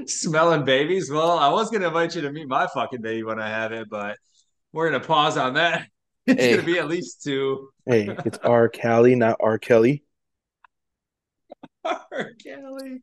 [0.06, 1.10] Smelling babies.
[1.10, 3.88] Well, I was gonna invite you to meet my fucking baby when I have it,
[3.90, 4.16] but
[4.72, 5.87] we're gonna pause on that.
[6.26, 6.50] It's Hey.
[6.54, 7.68] gonna be at least two.
[7.84, 8.70] hey, it's R.
[8.70, 9.58] Callie, not R.
[9.58, 10.04] Kelly.
[11.84, 12.30] R.
[12.42, 13.02] Kelly.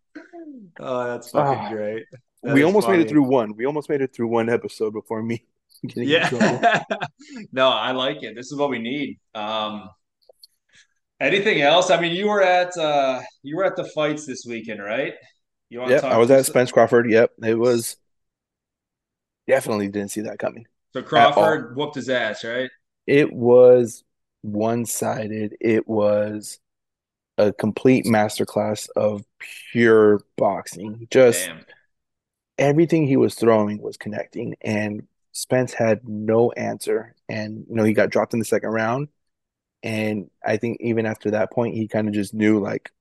[0.80, 1.70] Oh, that's fucking Ah.
[1.70, 2.06] great.
[2.42, 3.56] That we almost made it through one.
[3.56, 5.46] We almost made it through one episode before me
[5.86, 6.60] getting in trouble.
[6.64, 6.84] Yeah.
[7.52, 8.34] no, I like it.
[8.36, 9.20] This is what we need.
[9.36, 9.88] Um
[11.20, 11.92] anything else?
[11.92, 15.14] I mean, you were at uh you were at the fights this weekend, right?
[15.72, 17.10] You Yep, I was at Spence Crawford.
[17.10, 17.96] Yep, it was
[19.48, 20.68] definitely didn't see that coming.
[20.92, 22.70] So Crawford whooped his ass, right?
[23.08, 24.04] It was
[24.42, 25.56] one-sided.
[25.62, 26.60] It was
[27.38, 29.24] a complete masterclass of
[29.72, 31.08] pure boxing.
[31.10, 31.66] Just Damn.
[32.58, 37.16] everything he was throwing was connecting, and Spence had no answer.
[37.30, 39.08] And you know, he got dropped in the second round.
[39.84, 42.92] And I think even after that point, he kind of just knew like,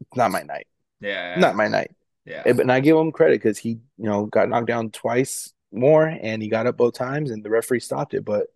[0.00, 0.66] it's not my night,
[1.00, 1.36] Yeah.
[1.38, 1.90] not my night.
[2.26, 2.42] Yeah.
[2.46, 5.52] Eh, But and I give him credit because he, you know, got knocked down twice
[5.72, 8.24] more, and he got up both times, and the referee stopped it.
[8.24, 8.46] But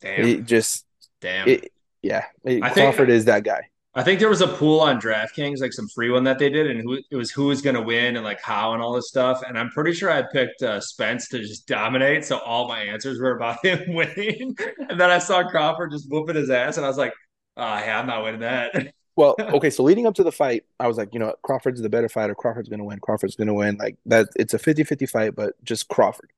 [0.00, 0.24] Damn.
[0.26, 0.84] it just,
[1.20, 1.48] Damn.
[1.48, 3.62] it, yeah, it- I think- Crawford is that guy.
[3.98, 6.66] I think there was a pool on DraftKings, like some free one that they did,
[6.70, 9.08] and who it was who was going to win and like how and all this
[9.08, 9.40] stuff.
[9.48, 13.18] And I'm pretty sure I picked uh, Spence to just dominate, so all my answers
[13.18, 14.54] were about him winning.
[14.90, 17.14] and then I saw Crawford just whooping his ass, and I was like,
[17.56, 18.74] "Ah, yeah, I'm not winning that."
[19.16, 21.88] Well, okay, so leading up to the fight, I was like, you know, Crawford's the
[21.88, 22.34] better fighter.
[22.34, 23.00] Crawford's going to win.
[23.00, 23.76] Crawford's going to win.
[23.78, 26.30] Like that, it's a 50-50 fight, but just Crawford.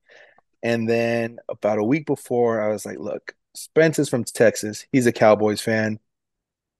[0.63, 4.87] And then about a week before, I was like, look, Spence is from Texas.
[4.93, 5.99] He's a Cowboys fan.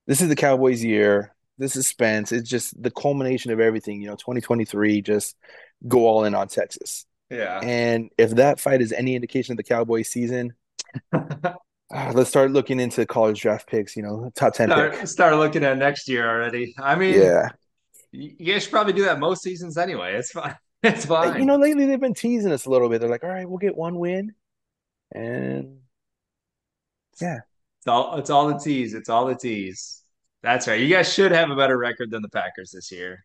[0.07, 1.35] This is the Cowboys year.
[1.59, 2.31] This is Spence.
[2.31, 5.37] It's just the culmination of everything, you know, 2023, just
[5.87, 7.07] go all in on Texas.
[7.31, 7.59] yeah.
[7.61, 10.55] And if that fight is any indication of the Cowboys season,
[11.95, 13.97] Uh, let's start looking into college draft picks.
[13.97, 14.93] You know, top ten pick.
[14.95, 16.75] start, start looking at next year already.
[16.79, 17.49] I mean, Yeah,
[18.13, 20.15] you you guys should probably do that most seasons anyway.
[20.15, 20.57] It's fine.
[20.81, 21.41] It's fine.
[21.41, 23.01] you know, lately they've been teasing us a little bit.
[23.01, 24.33] They're like, "All right, we'll get one win,"
[25.11, 25.79] and
[27.21, 27.39] yeah,
[27.81, 28.95] It's all it's all the tease.
[28.95, 30.03] It's all the tease.
[30.43, 30.81] That's right.
[30.81, 33.25] You guys should have a better record than the Packers this year.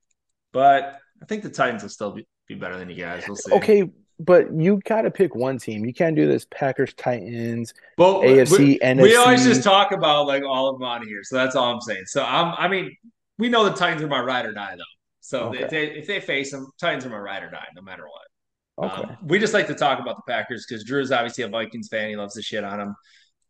[0.52, 3.28] But I think the Titans will still be, be better than you guys.
[3.28, 3.52] We'll see.
[3.54, 3.84] okay,
[4.20, 5.86] but you got to pick one team.
[5.86, 9.02] You can't do this Packers, Titans, But AFC, we, NFC.
[9.02, 11.22] we always just talk about like all of them on here.
[11.24, 12.04] So that's all I'm saying.
[12.06, 12.96] So I'm I mean,
[13.38, 14.84] we know the Titans are my ride or die though.
[15.22, 15.64] So Okay.
[15.64, 18.92] if they if they face them, Titans are my ride or die, no matter what.
[18.92, 21.48] Okay, Um, we just like to talk about the Packers because Drew is obviously a
[21.48, 22.10] Vikings fan.
[22.10, 22.96] He loves to shit on them.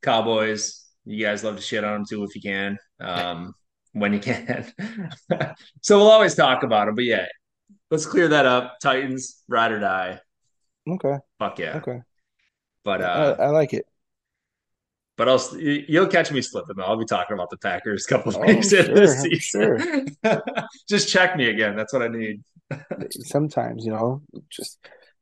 [0.01, 3.53] Cowboys, you guys love to shit on them too if you can, um,
[3.93, 4.65] when you can.
[5.81, 6.95] so we'll always talk about them.
[6.95, 7.25] But yeah,
[7.89, 8.75] let's clear that up.
[8.81, 10.19] Titans, ride or die.
[10.87, 11.77] Okay, Fuck yeah.
[11.77, 12.01] okay.
[12.83, 13.85] But I, uh, I like it.
[15.15, 16.75] but I'll you'll catch me slipping.
[16.77, 16.83] though.
[16.83, 19.31] I'll be talking about the Packers a couple of Oh, weeks into sure, the I'm
[19.31, 20.17] season.
[20.89, 21.75] Just check me again.
[21.75, 22.41] That's what I need.
[23.09, 24.79] Sometimes, you know, just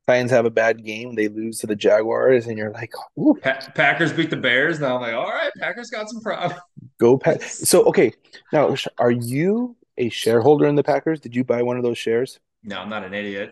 [0.08, 3.60] Titans have a bad game, they lose to the Jaguars, and you're like, "Ooh, Pa-
[3.76, 4.80] Packers beat the Bears.
[4.80, 6.60] Now I'm like, all right, Packers got some problems.
[7.00, 8.14] go Pack." So, okay,
[8.52, 11.20] now are you a shareholder in the Packers?
[11.20, 12.40] Did you buy one of those shares?
[12.64, 13.52] No, I'm not an idiot.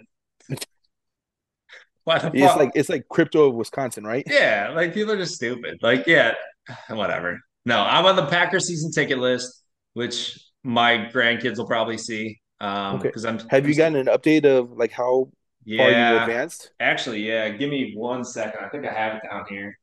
[2.09, 4.23] What It's like it's like crypto of Wisconsin, right?
[4.27, 5.77] Yeah, like people are just stupid.
[5.81, 6.33] Like, yeah,
[6.89, 7.39] whatever.
[7.65, 12.39] No, I'm on the Packer season ticket list, which my grandkids will probably see.
[12.61, 13.09] Um, Okay.
[13.09, 15.29] because I'm Have you gotten an update of like how
[15.77, 16.71] far you advanced?
[16.79, 17.49] actually, yeah.
[17.49, 18.59] Give me one second.
[18.65, 19.77] I think I have it down here.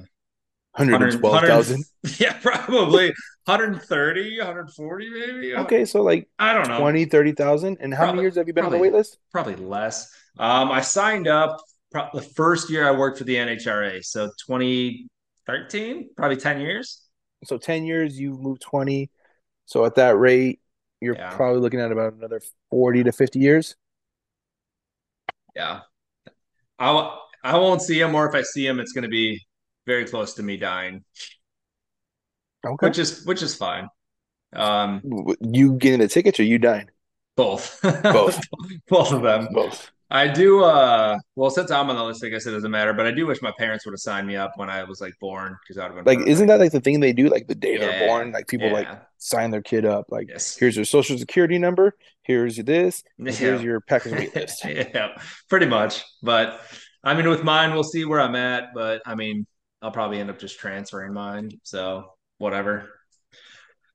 [0.78, 1.84] 112,000.
[2.18, 3.14] Yeah, probably
[3.46, 5.56] 130, 140, maybe.
[5.58, 6.80] Okay, so like I don't know.
[6.80, 7.78] 20, 30,000.
[7.80, 8.90] And how many years have you been on the probably.
[8.90, 9.20] wait list?
[9.32, 10.12] Probably less.
[10.40, 11.60] Um, I signed up
[11.92, 17.02] pro- the first year I worked for the NHRA, so 2013, probably 10 years.
[17.46, 19.10] So 10 years, you've moved 20.
[19.66, 20.60] So at that rate,
[21.00, 21.36] you're Yeah.
[21.36, 23.76] probably looking at about another 40 to 50 years.
[25.56, 25.82] Yeah.
[26.80, 29.42] I, I won't see him, or if I see him, it's going to be
[29.86, 31.04] very close to me dying,
[32.66, 32.88] Okay.
[32.88, 33.88] which is which is fine.
[34.54, 35.02] Um,
[35.42, 36.90] You getting the tickets or you dying?
[37.36, 38.40] both, Both.
[38.88, 39.48] both of them.
[39.54, 39.92] Both.
[40.12, 40.64] I do.
[40.64, 42.94] Uh, well, since I'm on the list, I guess it doesn't matter.
[42.94, 45.14] But I do wish my parents would have signed me up when I was like
[45.22, 47.30] born, because I would have been Like, isn't that like the thing they do?
[47.30, 47.80] Like the day Yeah.
[47.80, 50.08] they're born, like people like sign their kid up.
[50.10, 50.56] Like, Yes.
[50.58, 51.96] here's your social security number.
[52.24, 53.04] Here's this.
[53.18, 53.32] Yeah.
[53.32, 54.66] Here's your wait list.
[54.66, 55.18] yeah,
[55.50, 56.04] pretty much.
[56.22, 56.60] But
[57.04, 58.74] I mean, with mine, we'll see where I'm at.
[58.74, 59.48] But I mean,
[59.82, 61.52] I'll probably end up just transferring mine.
[61.64, 62.90] So whatever.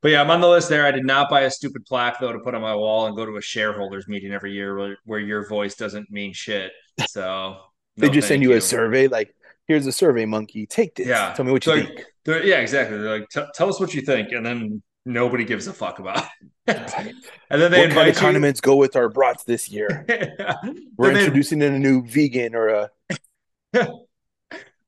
[0.06, 0.86] But yeah, I'm on the list there.
[0.86, 3.26] I did not buy a stupid plaque though to put on my wall and go
[3.26, 6.70] to a shareholders meeting every year where, where your voice doesn't mean shit.
[7.08, 7.56] So
[7.96, 9.08] They just send thank you a survey.
[9.08, 9.34] Like,
[9.66, 10.64] here's a survey monkey.
[10.64, 11.08] Take this.
[11.08, 11.32] Yeah.
[11.34, 12.04] Tell me what you So, think.
[12.24, 12.98] They're- yeah, exactly.
[12.98, 16.24] They're like, tell us what you think, and then nobody gives a fuck about.
[16.68, 16.78] it.
[17.50, 18.20] and then they What kind invite of you.
[18.20, 20.04] condiments go with our brats this year?
[20.08, 22.90] Then We're they- introducing in a new vegan or a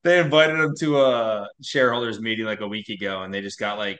[0.05, 3.77] they invited them to a shareholders meeting like a week ago, and they just got
[3.77, 3.99] like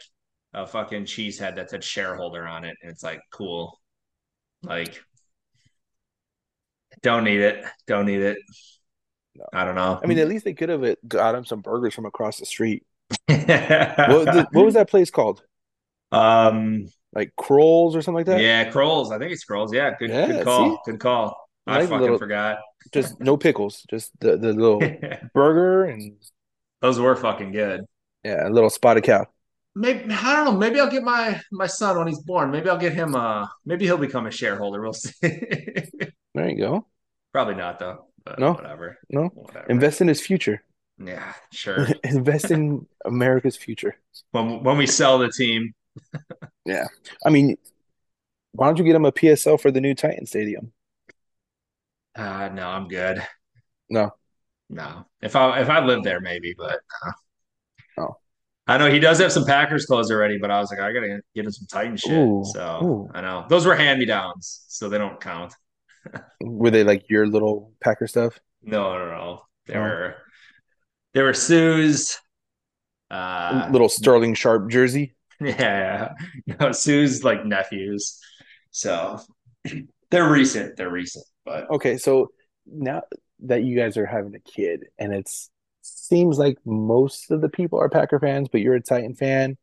[0.53, 3.79] a fucking cheese head that said shareholder on it, and it's like cool.
[4.63, 5.01] Like,
[7.01, 7.63] don't need it.
[7.87, 8.37] Don't need it.
[9.35, 9.45] No.
[9.53, 9.99] I don't know.
[10.03, 12.45] I mean, at least they could have uh, got him some burgers from across the
[12.45, 12.83] street.
[13.25, 15.41] what, the, what was that place called?
[16.11, 16.87] Um.
[17.11, 18.39] Like Kroll's or something like that?
[18.39, 19.11] Yeah, Kroll's.
[19.11, 19.73] I think it's Kroll's.
[19.73, 20.69] Yeah, good, Yeah, good call.
[20.85, 20.91] see?
[20.91, 21.35] Good call.
[21.65, 22.59] I I like fucking little- forgot.
[22.93, 23.83] Just no pickles.
[23.89, 24.79] Just the, the little
[25.33, 26.13] burger and
[26.81, 27.81] Those were fucking good.
[28.23, 29.25] yeah, a little spotted cow.
[29.75, 30.57] Maybe I don't know.
[30.59, 32.51] Maybe I'll get my my son when he's born.
[32.51, 33.15] Maybe I'll get him.
[33.15, 34.81] Uh, maybe he'll become a shareholder.
[34.81, 35.11] We'll see.
[36.33, 36.87] There you go.
[37.31, 38.07] Probably not though.
[38.25, 38.53] But No?
[38.53, 38.97] whatever.
[39.09, 39.29] No?
[39.33, 39.67] Whatever.
[39.69, 40.63] Invest in his future.
[40.97, 41.87] Yeah, sure.
[42.03, 43.95] Invest in America's future.
[44.31, 45.73] when when we sell the team,
[46.65, 46.87] yeah,
[47.25, 47.57] I mean,
[48.53, 50.73] why don't you get him a PSL for the new Titan Stadium?
[52.15, 53.25] uh, no, I'm good.
[53.89, 54.15] No.
[54.69, 57.11] No, if I if I lived there, maybe, but uh.
[58.69, 61.21] I know he does have some Packers clothes already, but I was like, I gotta
[61.35, 62.11] get him some Titan shit.
[62.11, 63.09] Ooh, so ooh.
[63.13, 65.53] I know those were hand me downs, so they don't count.
[66.41, 68.39] Were they like your little Packer stuff?
[68.63, 69.41] No, no, no.
[69.67, 69.81] They Oh.
[69.81, 70.15] were
[71.13, 72.17] They were Sue's.
[73.11, 75.15] Uh, Little Sterling Sharpe jersey.
[75.41, 76.13] yeah,
[76.45, 76.55] yeah.
[76.59, 78.19] No, Sue's like nephews.
[78.71, 79.19] So
[80.11, 80.77] they're recent.
[80.77, 82.29] They're recent, but Okay, so
[82.67, 83.01] now
[83.41, 85.49] that you guys are having a kid, and it's
[85.81, 89.57] seems like most of the people are Packer fans, but you're a Titan fan.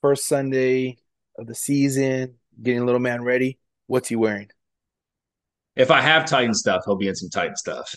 [0.00, 0.98] First Sunday
[1.36, 3.58] of the season, getting a little man ready.
[3.86, 4.50] What's he wearing?
[5.78, 7.94] if I have Titan stuff, he'll be in some Titan stuff.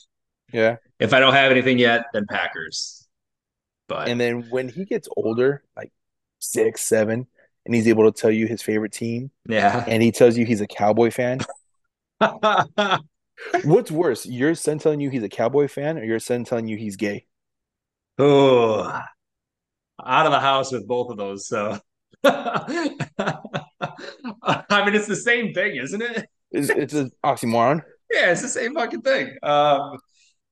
[0.53, 0.77] Yeah.
[0.99, 3.07] If I don't have anything yet, then Packers.
[3.87, 5.91] But And then when he gets older, like
[6.39, 7.25] six, seven,
[7.65, 9.83] and he's able to tell you his favorite team, yeah.
[9.87, 11.39] and he tells you he's a Cowboy fan,
[13.63, 16.77] what's worse, your son telling you he's a Cowboy fan, or your son telling you
[16.77, 17.25] he's gay?
[18.21, 19.01] oh,
[20.03, 21.47] out of the house with both of those.
[21.47, 21.79] So,
[22.23, 22.95] I
[24.85, 26.25] mean, it's the same thing, isn't it?
[26.51, 27.81] It's, it's an oxymoron.
[28.11, 29.35] Yeah, it's the same fucking thing.
[29.41, 29.97] Um,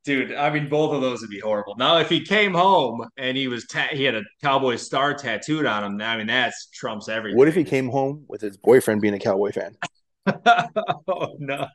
[0.06, 1.75] dude, I mean, both of those would be horrible.
[1.78, 5.65] Now, if he came home and he was ta- he had a Cowboy star tattooed
[5.65, 7.38] on him, I mean, that's trumps everything.
[7.38, 9.75] What if he came home with his boyfriend being a Cowboy fan?
[11.08, 11.67] oh no.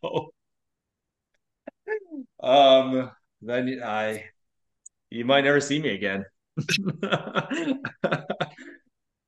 [2.42, 3.10] Um,
[3.42, 4.24] then I,
[5.10, 6.24] you might never see me again.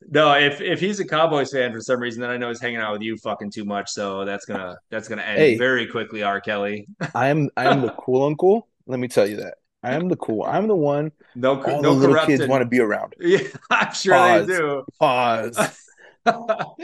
[0.09, 2.79] no, if if he's a Cowboys fan for some reason, then I know he's hanging
[2.81, 3.91] out with you fucking too much.
[3.91, 5.59] So that's gonna that's gonna end Hey.
[5.59, 6.23] very quickly.
[6.23, 6.41] R.
[6.41, 8.69] Kelly, I am I am the cool uncle.
[8.87, 9.55] Let me tell you that.
[9.83, 10.43] I am the cool.
[10.45, 12.39] I'm the one no all no the little corrupted.
[12.39, 13.15] kids want to be around.
[13.21, 14.47] Yeah, I'm sure Pause.
[14.47, 14.85] they do.
[14.99, 15.59] Pause.
[16.27, 16.75] uh,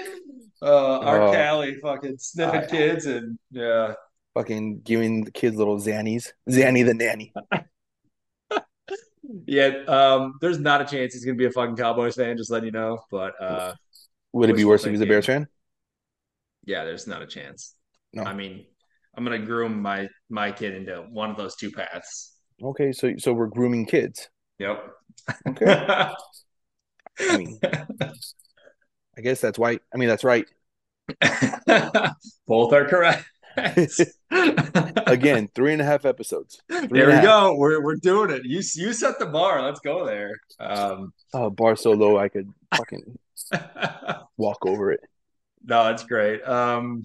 [0.63, 1.23] R.
[1.23, 1.33] Oh.
[1.33, 3.95] Kelly fucking sniffing I- kids and yeah.
[4.35, 6.33] Fucking giving the kids little Zannies.
[6.49, 7.33] Zanny the nanny.
[9.47, 12.67] Yeah, um, there's not a chance he's gonna be a fucking Cowboys fan, just letting
[12.67, 12.99] you know.
[13.11, 13.75] But uh
[14.33, 15.07] Would it be worse if he was a.
[15.07, 15.47] Bears fan?
[16.65, 17.75] yeah, there's not a chance.
[18.13, 18.25] No.
[18.25, 18.67] I mean,
[19.17, 22.35] I'm gonna groom my my kid into one of those two paths.
[22.63, 24.29] Okay, so so we're grooming kids.
[24.59, 24.85] Yep.
[25.49, 25.67] Okay.
[27.21, 27.59] I mean,
[29.17, 29.79] I guess that's why.
[29.95, 30.47] I mean, that's right.
[32.47, 33.25] Both are correct.
[35.07, 36.61] Again, three and a half episodes.
[36.69, 37.55] Three there we go.
[37.57, 38.43] We're we're doing it.
[38.45, 39.63] You you set the bar.
[39.63, 40.33] Let's go there.
[40.59, 43.19] Um, Oh, bar so low I could fucking
[44.37, 45.01] walk over it.
[45.65, 46.43] No, it's great.
[46.47, 47.05] Um,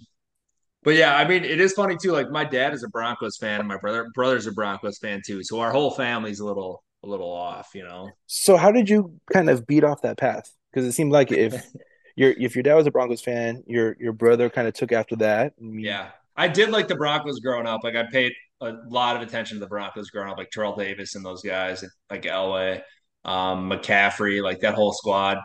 [0.83, 2.11] but yeah, I mean, it is funny too.
[2.11, 5.43] Like my dad is a Broncos fan, and my brother brother's a Broncos fan too.
[5.43, 8.09] So our whole family's a little a little off, you know.
[8.27, 10.51] So how did you kind of beat off that path?
[10.71, 11.65] Because it seemed like if
[12.15, 15.15] your if your dad was a Broncos fan, your your brother kind of took after
[15.17, 15.53] that.
[15.59, 17.83] I mean, Yeah, I did like the Broncos growing up.
[17.83, 21.15] Like I paid a lot of attention to the Broncos growing up, like Terrell Davis
[21.15, 22.81] and those guys, like Elway,
[23.25, 25.39] um, McCaffrey, like that whole squad.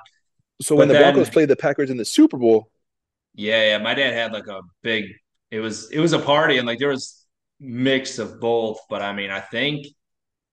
[0.61, 2.71] So when the then- Broncos played the Packers in the Super Bowl,
[3.35, 3.79] Yeah, yeah.
[3.79, 5.05] My dad had like a big.
[5.51, 7.25] It was it was a party, and like there was
[7.61, 8.79] mix of both.
[8.89, 9.87] But I mean, I think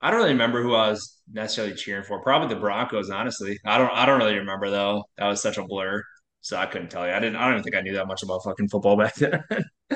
[0.01, 2.21] I don't really remember who I was necessarily cheering for.
[2.23, 3.59] Probably the Broncos, honestly.
[3.65, 5.03] I don't I don't really remember though.
[5.17, 6.03] That was such a blur,
[6.41, 7.13] so I couldn't tell you.
[7.13, 7.35] I didn't.
[7.37, 9.43] I don't even think I knew that much about fucking football back then.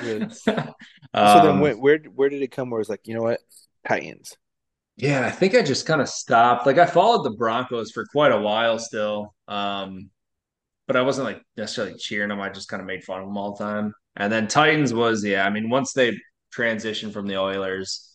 [0.02, 0.22] Really?
[0.24, 2.70] um, so then where, where where did it come?
[2.70, 3.40] Where it's like, you know what,
[3.88, 4.36] Titans.
[4.96, 6.66] Yeah, I think I just kind of stopped.
[6.66, 9.34] Like I followed the Broncos for quite a while still.
[9.48, 10.12] Um,
[10.88, 12.42] but I wasn't like necessarily cheering them.
[12.42, 13.94] I just kind of made fun of them all the time.
[14.16, 16.18] And then Titans was, yeah, I mean, once they
[16.56, 18.12] transitioned from the Oilers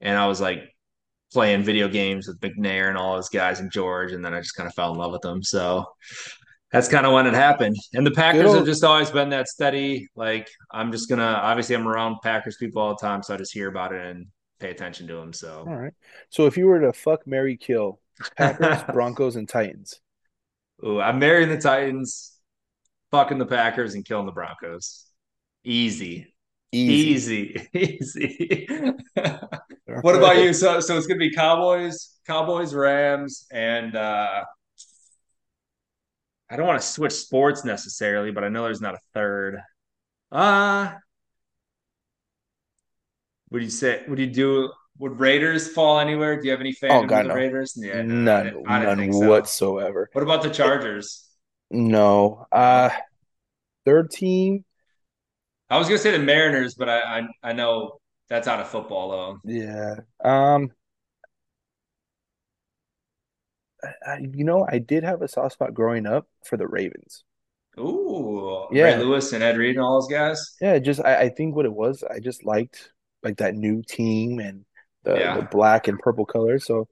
[0.00, 0.60] and I was like
[1.32, 4.54] playing video games with McNair and all those guys and George, and then I just
[4.54, 5.42] kind of fell in love with them.
[5.42, 5.84] So
[6.72, 7.76] that's kind of when it happened.
[7.94, 10.08] And the Packers have just always been that steady.
[10.14, 13.52] Like I'm just gonna obviously I'm around Packers people all the time, so I just
[13.52, 14.26] hear about it and
[14.60, 15.32] pay attention to them.
[15.32, 15.92] So All right.
[16.30, 18.00] So if you were to fuck Marry Kill,
[18.36, 20.00] Packers, Broncos, and Titans.
[20.84, 22.36] Ooh, I'm marrying the Titans,
[23.10, 25.06] fucking the Packers, and killing the Broncos.
[25.64, 26.34] Easy.
[26.70, 27.68] Easy.
[27.74, 27.98] Easy.
[28.68, 28.68] Easy.
[30.02, 30.52] what about you?
[30.52, 34.44] So so it's gonna be Cowboys, Cowboys, Rams, and uh
[36.50, 39.60] I don't want to switch sports necessarily, but I know there's not a third.
[40.32, 40.92] Uh
[43.50, 46.38] would you say would you do would Raiders fall anywhere?
[46.40, 47.34] Do you have any fandom Oh, God, the no.
[47.34, 47.74] Raiders?
[47.76, 49.28] Yeah, None, didn't- I didn't none so.
[49.28, 50.10] whatsoever.
[50.12, 51.24] What about the Chargers?
[51.70, 52.46] No.
[52.50, 52.90] Uh,
[53.84, 54.64] third team.
[55.70, 59.10] I was gonna say the Mariners, but I I, I know that's out of football
[59.10, 59.38] though.
[59.44, 59.94] Yeah.
[60.24, 60.72] Um.
[64.06, 67.24] I, you know, I did have a soft spot growing up for the Ravens.
[67.78, 68.84] Ooh, Yeah.
[68.84, 70.56] Ray Lewis and Ed Reed and all those guys.
[70.60, 72.90] Yeah, just I, I think what it was, I just liked
[73.22, 74.64] like that new team and
[75.04, 75.36] the, Yeah.
[75.36, 76.66] the black and purple colors.
[76.66, 76.88] So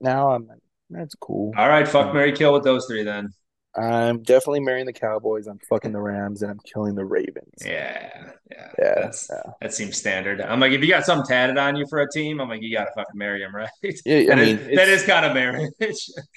[0.00, 1.52] now I'm like, that's cool.
[1.56, 3.32] All right, fuck um, Marry Kill with those three then.
[3.76, 5.46] I'm definitely marrying the Cowboys.
[5.48, 7.52] I'm fucking the Rams, and I'm killing the Ravens.
[7.64, 8.08] Yeah,
[8.50, 9.52] yeah, Yeah, That's yeah.
[9.60, 10.40] that seems standard.
[10.40, 12.72] I'm like, if you got something tatted on you for a team, I'm like, you
[12.76, 13.68] gotta fucking marry him, right?
[13.82, 15.72] Yeah, I That is- mean, that is kind of marriage.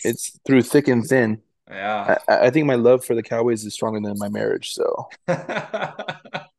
[0.04, 1.42] It's through thick and thin.
[1.70, 2.18] yeah.
[2.28, 4.72] I, I think my love for the Cowboys is stronger than my marriage.
[4.74, 5.08] So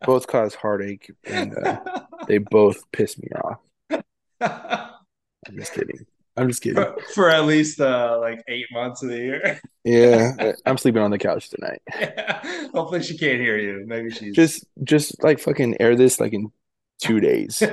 [0.07, 1.81] both cause heartache, and uh,
[2.29, 3.59] they both piss me off.
[4.41, 6.07] I'm just kidding.
[6.39, 6.83] I'm just kidding.
[6.83, 9.61] for, for at least uh, like eight months of the year.
[9.85, 11.81] Yeah, I'm sleeping on the couch tonight.
[12.75, 13.85] Hopefully she can't hear you.
[13.87, 16.53] Maybe she's Just, just like fucking air this like in
[17.01, 17.59] two days.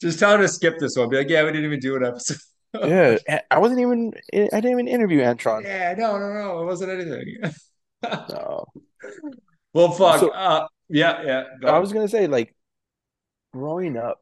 [0.00, 1.08] just tell her to skip this one.
[1.10, 2.38] Be like, yeah, we didn't even do an episode.
[2.74, 3.18] Yeah,
[3.50, 4.14] I wasn't even.
[4.32, 5.62] I didn't even interview Antron.
[5.62, 6.62] Yeah, no, no, no.
[6.62, 7.36] It wasn't anything.
[8.02, 8.64] No,
[9.74, 10.20] well, fuck.
[10.20, 11.70] So- uh, yeah, yeah.
[11.70, 12.52] I was gonna say like,
[13.52, 14.20] growing up,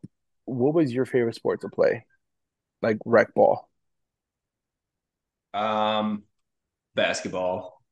[0.51, 2.07] what was your favorite sport to play?
[2.83, 3.69] Like rec ball.
[5.55, 6.25] um,
[6.95, 7.83] basketball.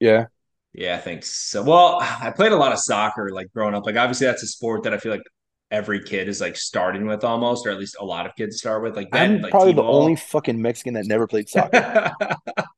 [0.00, 0.26] Yeah,
[0.72, 1.62] Yeah, I think so.
[1.62, 3.86] Well, I played a lot of soccer like growing up.
[3.86, 5.22] Like obviously that's a sport that I feel like
[5.70, 8.82] every kid is like starting with almost, or at least a lot of kids start
[8.82, 8.96] with.
[8.96, 9.94] Like that, I'm like probably the T-ball.
[9.94, 11.88] only fucking Mexican that never played soccer.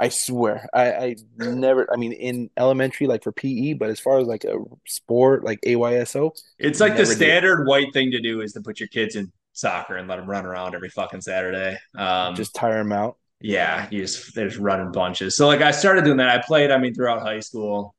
[0.00, 1.86] I swear, I, I never.
[1.92, 5.60] I mean, in elementary, like for PE, but as far as like a sport, like
[5.66, 7.16] AYSO, it's like the Never did.
[7.16, 10.28] standard white thing to do is to put your kids in soccer and let them
[10.28, 11.76] run around every fucking Saturday.
[11.98, 13.18] Um, just tire them out.
[13.42, 15.36] yeah, you just they're just running bunches.
[15.36, 16.28] So like I started doing that.
[16.30, 17.94] I played, I mean, throughout high school.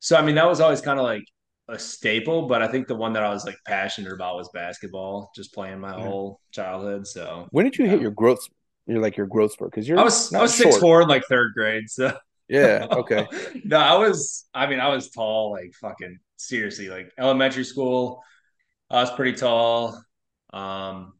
[0.00, 1.24] So I mean, that was always kind of like
[1.68, 5.30] a staple, but I think the one that I was like passionate about was basketball,
[5.34, 6.04] just playing my Yeah.
[6.04, 7.06] whole childhood.
[7.06, 8.40] So When did you hit your growth?
[8.86, 11.24] You're like your growth spurt because you're I was I was six four in like
[11.24, 11.90] third grade.
[11.90, 12.16] So
[12.48, 12.86] Yeah.
[12.92, 13.26] Okay.
[13.64, 18.22] no, I was I mean, I was tall, like fucking seriously, like elementary school,
[18.90, 20.00] I was pretty tall.
[20.52, 21.14] Um,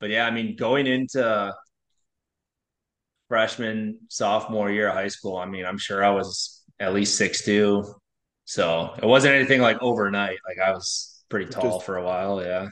[0.00, 1.54] but yeah, I mean, going into
[3.28, 7.44] freshman, sophomore year of high school, I mean, I'm sure I was at least six
[7.44, 7.94] two.
[8.44, 10.38] So it wasn't anything like overnight.
[10.46, 12.68] Like I was pretty tall Just- for a while, yeah.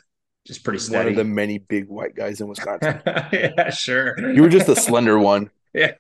[0.47, 3.03] Just pretty One of the many big white guys in Wisconsin.
[3.33, 4.33] yeah, sure.
[4.33, 5.51] You were just the slender one.
[5.75, 5.93] Yeah.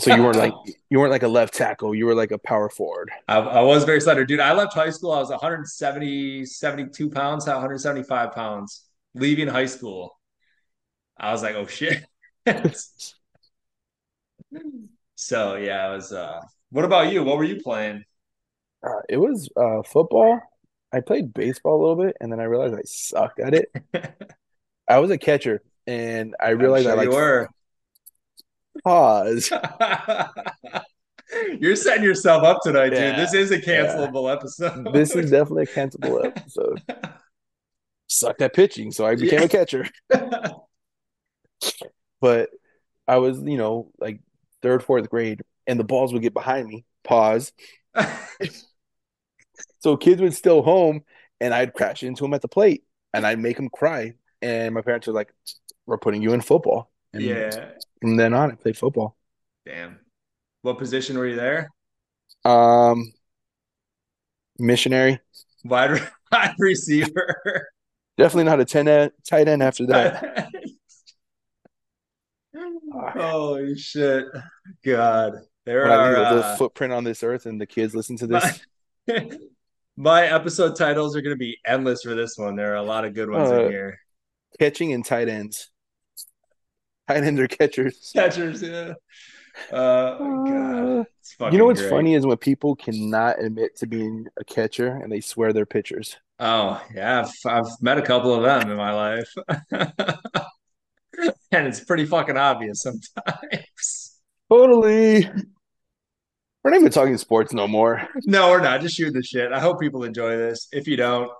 [0.00, 0.52] So you weren't like
[0.88, 1.94] you weren't like a left tackle.
[1.94, 3.12] You were like a power forward.
[3.28, 4.40] I, I was very slender, dude.
[4.40, 5.12] I left high school.
[5.12, 8.86] I was 170, 72 pounds, 175 pounds.
[9.14, 10.18] Leaving high school,
[11.16, 12.04] I was like, oh shit.
[15.14, 16.12] so yeah, I was.
[16.12, 17.22] uh What about you?
[17.22, 18.02] What were you playing?
[18.84, 20.40] Uh, it was uh, football.
[20.92, 23.70] I played baseball a little bit, and then I realized I sucked at it.
[24.88, 27.48] I was a catcher, and I realized I'm I sure like you were.
[28.84, 29.52] pause.
[31.60, 33.20] You're setting yourself up tonight, Yeah, dude.
[33.24, 34.92] This is a cancelable episode.
[34.92, 36.82] This is definitely a cancelable episode.
[38.08, 39.44] Sucked at pitching, so I became Yeah.
[39.44, 39.86] a catcher.
[42.20, 42.50] But
[43.06, 44.20] I was, you know, like
[44.62, 46.84] third, fourth grade, and the balls would get behind me.
[47.04, 47.52] Pause.
[49.80, 51.02] So kids would still home,
[51.40, 54.14] and I'd crash into them at the plate, and I'd make them cry.
[54.42, 55.32] And my parents were like,
[55.86, 57.70] "We're putting you in football." And yeah.
[58.00, 59.16] From then on, I played football.
[59.66, 59.98] Damn.
[60.62, 61.70] What position were you there?
[62.44, 63.12] Um,
[64.58, 65.20] missionary.
[65.64, 65.90] Wide,
[66.32, 67.68] wide receiver.
[68.16, 70.48] Definitely not a ten end, tight end after that.
[72.92, 74.26] Holy shit.
[74.84, 75.34] God.
[75.66, 77.94] There When I are leave a little uh, footprint on this earth, and the kids
[77.94, 78.60] listen to this.
[80.02, 82.56] my, episode titles are going to be endless for this one.
[82.56, 83.98] There are a lot of good ones Uh, in here.
[84.58, 85.70] catching and tight ends.
[87.08, 88.10] Tight ends are catchers.
[88.14, 88.94] Catchers, yeah.
[89.70, 91.06] Uh, my God.
[91.20, 91.90] It's you know what's great.
[91.90, 96.16] funny is when people cannot admit to being a catcher and they swear they're pitchers.
[96.38, 97.24] Oh, yeah.
[97.26, 97.34] I've,
[97.66, 99.34] I've met a couple of them in my life.
[101.52, 104.18] and it's pretty fucking obvious sometimes.
[104.48, 105.28] Totally.
[106.62, 108.06] We're not even talking sports no more.
[108.26, 108.80] No, we're not.
[108.82, 109.50] Just shoot the shit.
[109.52, 110.68] I hope people enjoy this.
[110.72, 111.30] If you don't,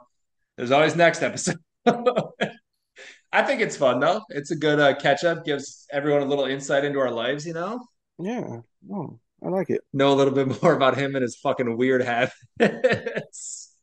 [0.56, 1.59] there's always next episode.
[1.87, 4.22] I think it's fun though.
[4.30, 5.44] It's a good uh, catch up.
[5.44, 7.46] Gives everyone a little insight into our lives.
[7.46, 7.80] You know,
[8.18, 8.61] Yeah.
[8.87, 9.83] No, I like it.
[9.92, 13.74] know a little bit more about him and his fucking weird habits.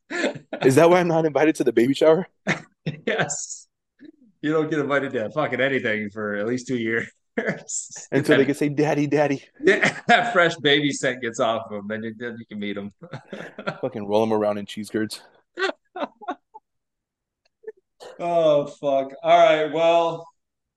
[0.62, 2.26] Is that why I'm not invited to the baby shower?
[3.06, 3.68] yes,
[4.42, 7.08] you don't get invited to fucking anything for at least two years
[8.12, 9.44] Until they can say, Daddy, Daddy.
[9.60, 12.74] Yeah, that fresh baby scent gets off of them, then you, then you can meet
[12.74, 12.92] them.
[13.80, 15.20] Fucking roll them around in cheese curds.
[18.20, 19.12] Oh fuck.
[19.22, 19.72] All right.
[19.72, 20.26] Well,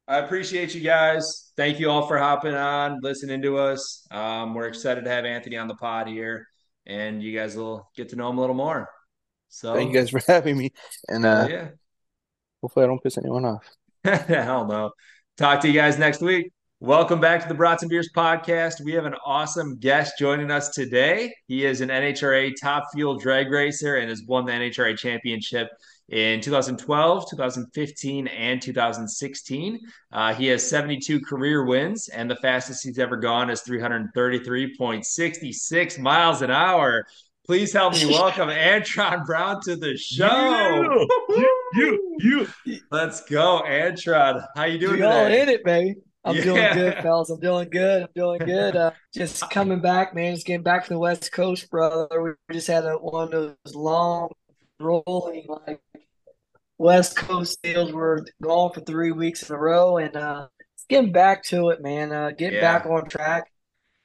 [0.08, 1.52] I appreciate you guys.
[1.56, 4.06] Thank you all for hopping on, listening to us.
[4.12, 6.48] Um, we're excited to have Anthony on the pod here,
[6.86, 8.90] and you guys will get to know him a little more.
[9.50, 10.72] So Thank you guys for having me.
[11.08, 11.70] And uh, yeah.
[12.62, 13.70] hopefully I don't piss anyone off.
[14.04, 14.92] Hell no.
[15.42, 16.52] Talk to you guys next week.
[16.82, 18.86] Welcome back to the Brats and Beers podcast.
[18.86, 21.34] We have an awesome guest joining us today.
[21.48, 25.70] He is an NHRA top fuel drag racer and has won the NHRA championship
[26.10, 29.80] in 2012, 2015, and 2016.
[30.12, 36.44] Uh, he has 72 career wins, and the fastest he's ever gone is 333.66 miles
[36.44, 37.04] an hour.
[37.46, 41.08] Please help me welcome Antron Brown to the show.
[41.30, 42.80] You, you, you.
[42.92, 44.46] Let's go, Antron.
[44.56, 45.96] How you doing We all in it, baby.
[46.24, 46.44] I'm Yeah.
[46.44, 47.30] doing good, fellas.
[47.32, 48.04] I'm doing good.
[48.04, 48.76] I'm doing good.
[48.76, 50.36] Uh, just coming back, man.
[50.36, 52.08] Just getting back from the West Coast, brother.
[52.22, 54.30] We just had a, one of those long,
[54.80, 55.82] rolling like
[56.78, 57.92] West Coast deals.
[57.92, 60.48] We're gone for three weeks in a row, and uh,
[60.90, 62.12] getting back to it, man.
[62.12, 62.78] Uh, getting Yeah.
[62.78, 63.52] back on track.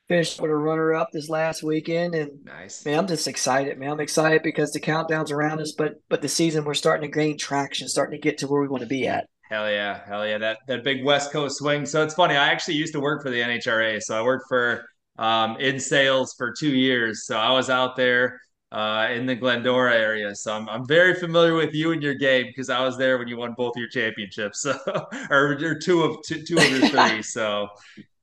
[0.08, 2.84] Finished with a runner-up this last weekend, and Nice.
[2.84, 3.90] Man, I'm just excited, man.
[3.90, 7.36] I'm excited because the countdown's around us, but but the season we're starting to gain
[7.36, 9.26] traction, starting to get to where we want to be at.
[9.50, 10.38] Hell yeah, hell yeah!
[10.38, 11.86] That that big West Coast swing.
[11.86, 12.36] So it's funny.
[12.36, 14.00] I actually used to work for the NHRA.
[14.00, 14.84] So I worked for
[15.18, 17.26] um, in sales for two years.
[17.26, 18.40] So I was out there
[18.72, 20.34] uh, in the Glendora area.
[20.34, 23.28] So I'm I'm very familiar with you and your game because I was there when
[23.28, 24.64] you won both your championships.
[24.76, 27.22] So or, or two of two, two of your three.
[27.22, 27.68] So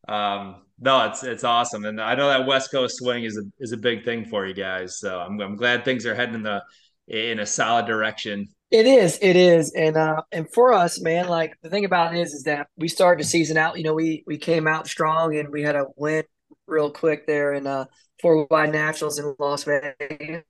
[0.08, 3.72] um, no, it's it's awesome, and I know that West Coast swing is a is
[3.72, 5.00] a big thing for you guys.
[5.00, 6.62] So I'm I'm glad things are heading in the
[7.08, 8.48] in a solid direction.
[8.72, 12.20] It is, it is, and uh, and for us, man, like the thing about it
[12.20, 13.78] is, is that we started the season out.
[13.78, 16.24] You know, we we came out strong, and we had a win
[16.68, 17.86] real quick there in uh
[18.22, 20.44] four wide nationals in Las Vegas,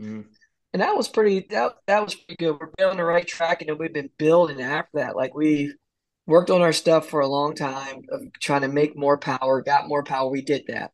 [0.00, 0.24] Mhm.
[0.72, 2.58] and that was pretty that that was pretty good.
[2.78, 5.14] We're on the right track, and we've been building after that.
[5.16, 5.74] Like we
[6.26, 9.88] worked on our stuff for a long time of trying to make more power, got
[9.88, 10.30] more power.
[10.30, 10.92] We did that.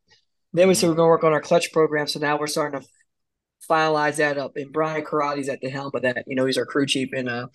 [0.53, 2.07] Then we said we're going to work on our clutch program.
[2.07, 2.87] So now we're starting to
[3.69, 4.53] finalize that up.
[4.55, 6.23] And Brian Corradi's at the helm of that.
[6.25, 7.47] You know, he's our crew chief and uh,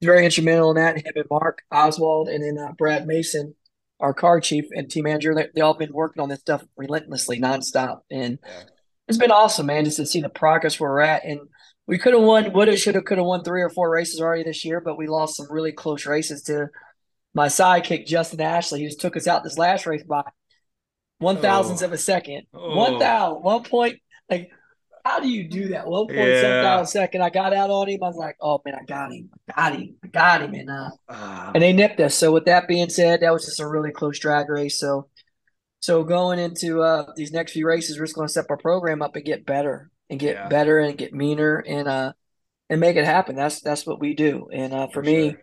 [0.00, 0.96] he's very instrumental in that.
[0.96, 3.54] And him and Mark Oswald and then uh, Brad Mason,
[4.00, 5.34] our car chief and team manager.
[5.34, 8.00] They, they all been working on this stuff relentlessly, nonstop.
[8.10, 8.40] And
[9.06, 11.24] it's been awesome, man, just to see the progress where we're at.
[11.24, 11.40] And
[11.86, 14.20] we could have won, would have, should have, could have won three or four races
[14.20, 16.68] already this year, but we lost some really close races to
[17.34, 18.80] my sidekick, Justin Ashley.
[18.80, 20.22] He just took us out this last race by
[21.18, 21.86] one thousandths Oh.
[21.86, 22.42] of a second.
[22.52, 22.76] Oh.
[22.76, 24.00] One thousand, one point.
[24.30, 24.50] Like,
[25.04, 25.86] how do you do that?
[25.86, 26.62] One point seven Yeah.
[26.62, 27.22] thousand second.
[27.22, 28.02] I got out on him.
[28.02, 29.30] I was like, oh man, I got him.
[29.48, 29.96] I got him.
[30.02, 30.54] I got him.
[30.54, 31.50] And uh, Ah.
[31.54, 32.14] and they nipped us.
[32.14, 34.78] So with that being said, that was just a really close drag race.
[34.78, 35.08] So
[35.80, 39.02] so going into uh these next few races, we're just going to step our program
[39.02, 40.48] up and get better and get Yeah.
[40.48, 42.12] better and get meaner and uh
[42.70, 43.36] and make it happen.
[43.36, 44.48] That's that's what we do.
[44.52, 45.42] And uh for me, sure.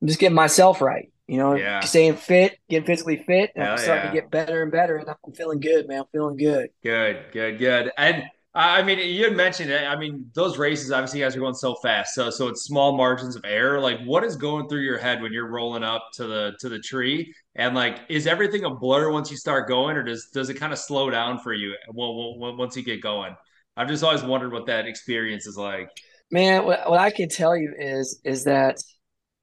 [0.00, 1.10] I'm just getting myself right.
[1.26, 1.80] You know, Yeah.
[1.80, 4.10] staying fit, getting physically fit, and Hell I'm starting yeah.
[4.10, 4.96] to get better and better.
[4.96, 6.00] And I'm feeling good, man.
[6.00, 6.70] I'm feeling good.
[6.82, 7.92] Good, good, good.
[7.96, 9.84] And I mean, you had mentioned it.
[9.84, 12.16] I mean, those races, obviously, you guys are going so fast.
[12.16, 13.78] So, so it's small margins of error.
[13.78, 16.80] Like, what is going through your head when you're rolling up to the to the
[16.80, 17.32] tree?
[17.54, 20.72] And like, is everything a blur once you start going, or does does it kind
[20.72, 23.36] of slow down for you once you get going?
[23.76, 25.88] I've just always wondered what that experience is like.
[26.32, 28.78] Man, what, what I can tell you is is that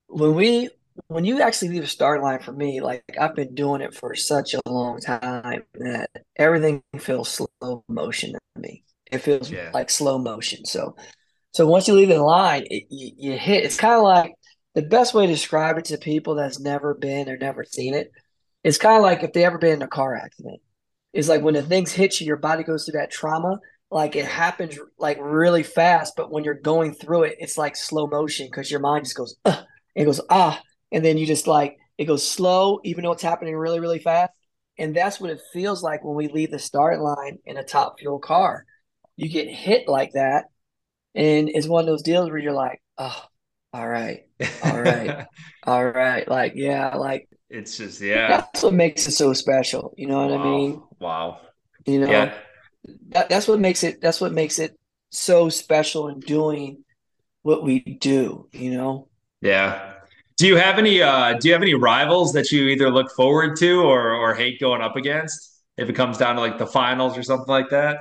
[0.07, 0.69] when we
[1.07, 4.15] when you actually leave the start line for me, like I've been doing it for
[4.15, 8.83] such a long time that everything feels slow motion to me.
[9.11, 9.71] It feels Yeah.
[9.73, 10.65] like slow motion.
[10.65, 10.95] So
[11.53, 13.63] so once you leave the line, it, you, you hit.
[13.65, 14.33] It's kind of like
[14.75, 18.11] the best way to describe it to people that's never been or never seen it.
[18.63, 20.61] It's kind of like if they ever been in a car accident.
[21.13, 23.59] It's like when the things hit you, your body goes through that trauma.
[23.89, 28.07] Like it happens like really fast, but when you're going through it, it's like slow
[28.07, 29.65] motion because your mind just goes, Ugh,
[29.97, 33.55] it goes ah, and then you just like it goes slow, even though it's happening
[33.57, 34.33] really, really fast.
[34.79, 37.99] And that's what it feels like when we leave the start line in a top
[37.99, 38.65] fuel car.
[39.17, 40.45] You get hit like that,
[41.15, 43.25] and it's one of those deals where you're like, oh,
[43.73, 44.21] all right,
[44.61, 45.17] All right.
[45.63, 48.27] all right, like yeah, like it's just yeah.
[48.27, 49.93] that's what makes it so special.
[49.97, 50.83] You know what I mean?
[50.99, 51.41] Wow.
[51.85, 52.33] You know, Yeah.
[53.09, 54.75] that, that's what makes it that's what makes it
[55.11, 56.83] so special in doing
[57.43, 59.09] what we do, you know?
[59.41, 59.93] Yeah.
[60.37, 63.57] Do you have any uh do you have any rivals that you either look forward
[63.57, 67.17] to or or hate going up against if it comes down to like the finals
[67.17, 67.97] or something like that?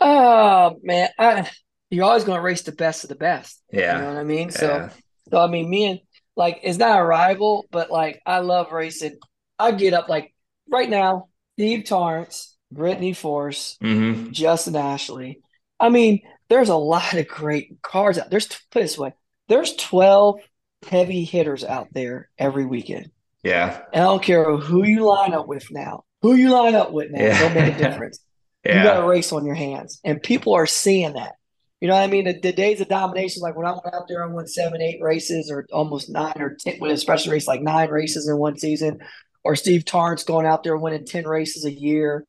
[0.00, 1.50] Oh man, I,
[1.90, 3.60] you're always going to race the best of the best.
[3.72, 3.96] Yeah.
[3.96, 4.50] You know what I mean?
[4.50, 4.90] So, Yeah.
[5.30, 6.00] so I mean, me and
[6.36, 9.18] like it's not a rival, but like I love racing.
[9.58, 10.34] I get up like
[10.70, 15.40] right now, Steve Torrence, Brittany Force, hmm Justin Ashley.
[15.80, 18.30] I mean, there's a lot of great cars out.
[18.30, 19.14] There's put it this way,
[19.48, 20.40] there's 12
[20.86, 23.10] heavy hitters out there every weekend.
[23.42, 23.80] Yeah.
[23.92, 26.04] And I don't care who you line up with now.
[26.22, 27.38] Who you line up with now, Yeah.
[27.40, 28.20] don't make a difference.
[28.64, 31.36] You got a race on your hands, and people are seeing that.
[31.80, 32.24] You know what I mean?
[32.24, 34.98] The, the days of domination, like when I went out there, I won seven, eight
[35.00, 38.58] races, or almost nine, or ten, with a special race, like nine races in one
[38.58, 38.98] season,
[39.44, 42.26] or Steve Torrence going out there winning 10 races a year.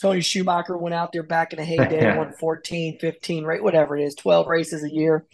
[0.00, 4.04] Tony Schumacher went out there back in the heyday, won 14, 15, right, whatever it
[4.04, 5.26] is, 12 races a year.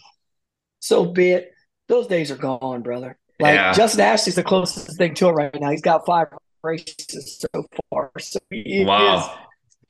[0.79, 1.51] So be it.
[1.89, 3.17] Those days are gone, brother.
[3.39, 3.73] Like Yeah.
[3.73, 5.71] Justin Ashley's the closest thing to it right now.
[5.71, 6.27] He's got five
[6.63, 8.11] races so far.
[8.19, 9.37] So he is Wow.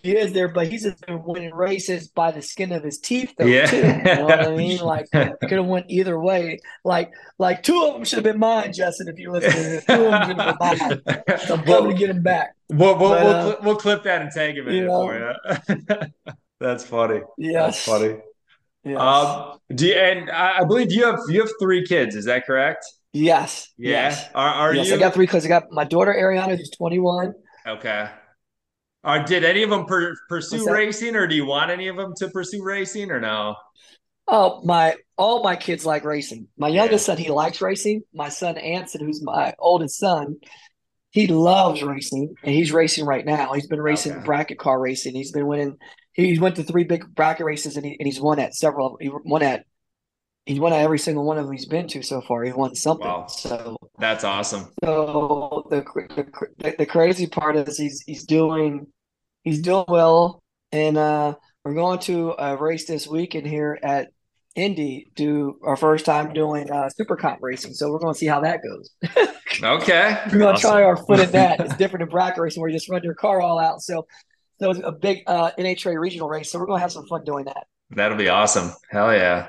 [0.02, 3.34] he is there, but he's just been winning races by the skin of his teeth,
[3.38, 3.46] though.
[3.46, 3.66] Yeah.
[3.66, 3.84] Too, you
[4.16, 4.80] know what I mean?
[4.84, 6.60] Like, could have went either way.
[6.86, 9.10] Like, like two of them should have been mine, Justin.
[9.10, 10.58] If you're listening, two of them should have
[11.06, 11.40] been mine.
[11.48, 12.56] So I'm coming to get him back.
[12.70, 15.02] We'll, we'll, But, we'll, uh, we'll clip that and tag him in you know.
[15.02, 15.36] for
[15.68, 15.86] you.
[16.62, 17.22] That's funny.
[17.38, 18.18] Yes, That's funny.
[18.84, 19.00] Yes.
[19.00, 22.16] Um, do you, and I believe you have you have three kids.
[22.16, 22.86] Is that correct?
[23.14, 23.70] yes.
[23.78, 23.90] Yeah.
[24.10, 24.26] Yes.
[24.36, 24.88] Are are yes.
[24.88, 25.46] you I got three kids.
[25.46, 27.34] I got my daughter Ariana, who's 21.
[27.68, 28.10] okay?
[29.04, 32.14] Are did any of them per, pursue racing, or do you want any of them
[32.18, 33.56] to pursue racing, or no?
[34.28, 36.48] Oh, my all my kids like racing.
[36.58, 38.04] My youngest son, he likes racing.
[38.14, 40.38] My son Anson, who's my oldest son,
[41.12, 43.54] he loves racing, and he's racing right now.
[43.54, 44.26] He's been racing Okay.
[44.26, 45.16] bracket car racing.
[45.16, 45.78] He's been winning.
[46.20, 48.98] He went to three big bracket races, and, he, and he's won at several.
[49.00, 49.66] He won at.
[50.46, 52.44] He's won at every single one of them he's been to so far.
[52.44, 53.06] He won something.
[53.06, 53.28] Wow.
[53.28, 54.72] So, That's awesome.
[54.84, 55.84] so the,
[56.58, 58.88] the the crazy part is he's he's doing
[59.44, 60.42] he's doing well,
[60.72, 64.08] and uh, we're going to a race this weekend here at
[64.56, 65.12] Indy.
[65.16, 68.42] Do our first time doing uh, super comp racing, so we're going to see how
[68.42, 68.90] that goes.
[69.62, 70.18] Okay.
[70.32, 70.72] We're going to Awesome.
[70.72, 71.60] try our foot in that.
[71.66, 73.82] It's different than bracket racing where you just run your car all out.
[73.82, 74.08] So,
[74.60, 76.52] so was a big uh, NHRA regional race.
[76.52, 77.68] So we're going to have some fun doing that.
[77.92, 78.72] That'll be awesome.
[78.90, 79.48] Hell yeah.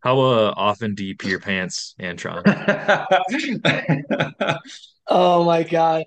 [0.00, 2.44] How uh, often do you pee your pants, Antron?
[5.08, 6.04] Oh my god,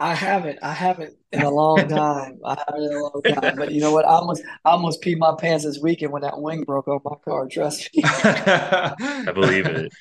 [0.00, 0.58] I haven't.
[0.62, 2.38] I haven't in a long time.
[2.44, 3.56] I haven't in a long time.
[3.56, 4.06] But you know what?
[4.06, 7.16] I almost I almost peed my pants this weekend when that wing broke on my
[7.24, 7.46] car.
[7.48, 8.02] Trust me.
[8.04, 9.92] I believe it.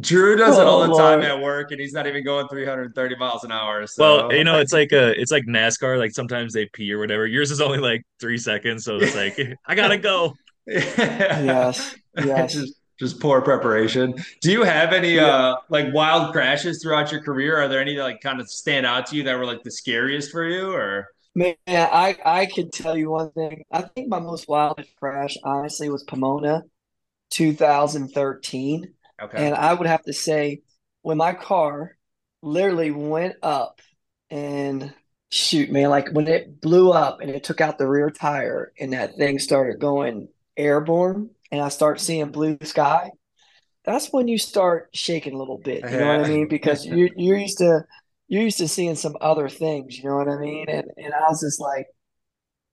[0.00, 1.24] Drew does it all the Oh, time Lord.
[1.30, 3.86] at work, and he's not even going 330 miles an hour.
[3.86, 4.02] So.
[4.28, 5.98] Well, you know, it's like a, it's like NASCAR.
[5.98, 7.26] Like sometimes they pee or whatever.
[7.26, 10.34] Yours is only like three seconds, so it's like I gotta go.
[10.66, 12.52] Yes, yes.
[12.52, 14.14] just, just poor preparation.
[14.40, 17.56] Do you have any uh like wild crashes throughout your career?
[17.58, 19.70] Are there any that like kind of stand out to you that were like the
[19.70, 21.06] scariest for you, or?
[21.36, 23.64] Man, I I can tell you one thing.
[23.70, 26.62] I think my most wildest crash, honestly, was Pomona,
[27.30, 28.94] 2013.
[29.24, 29.46] Okay.
[29.46, 30.62] And I would have to say,
[31.02, 31.96] when my car
[32.42, 33.80] literally went up
[34.30, 34.92] and
[35.30, 38.92] shoot, man, like when it blew up and it took out the rear tire and
[38.92, 43.10] that thing started going airborne and I start seeing blue sky,
[43.84, 45.90] that's when you start shaking a little bit.
[45.90, 46.48] You know what I mean?
[46.48, 47.84] Because you you're used to
[48.28, 50.66] you're used to seeing some other things, you know what I mean?
[50.68, 51.86] And and I was just like,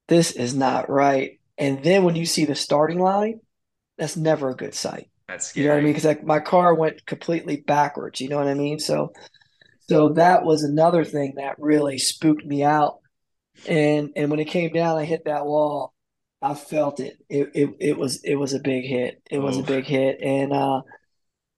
[0.08, 1.40] this is not right.
[1.58, 3.42] And then when you see the starting line,
[3.98, 5.11] that's never a good sight.
[5.32, 5.94] That's You know what I mean?
[5.94, 8.20] Because like my car went completely backwards.
[8.20, 8.80] You know what I mean?
[8.80, 9.14] So,
[9.88, 13.00] so that was another thing that really spooked me out.
[13.68, 15.94] And and when it came down, I hit that wall.
[16.42, 17.18] I felt it.
[17.30, 19.22] It it, it was it was a big hit.
[19.32, 20.82] It was a big hit, and uh,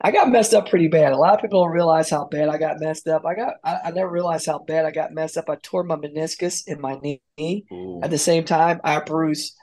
[0.02, 1.14] I got messed up pretty bad.
[1.14, 3.26] A lot of people don't realize how bad I got messed up.
[3.26, 5.50] I got I, I never realized how bad I got messed up.
[5.50, 7.66] I tore my meniscus in my knee.
[7.72, 8.02] Ooh.
[8.04, 9.56] At the same time, I bruised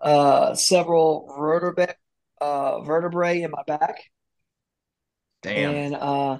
[0.00, 1.94] uh, several vertebrae
[2.40, 3.96] uh, vertebrae in my back
[5.42, 5.74] Damn.
[5.74, 6.38] and uh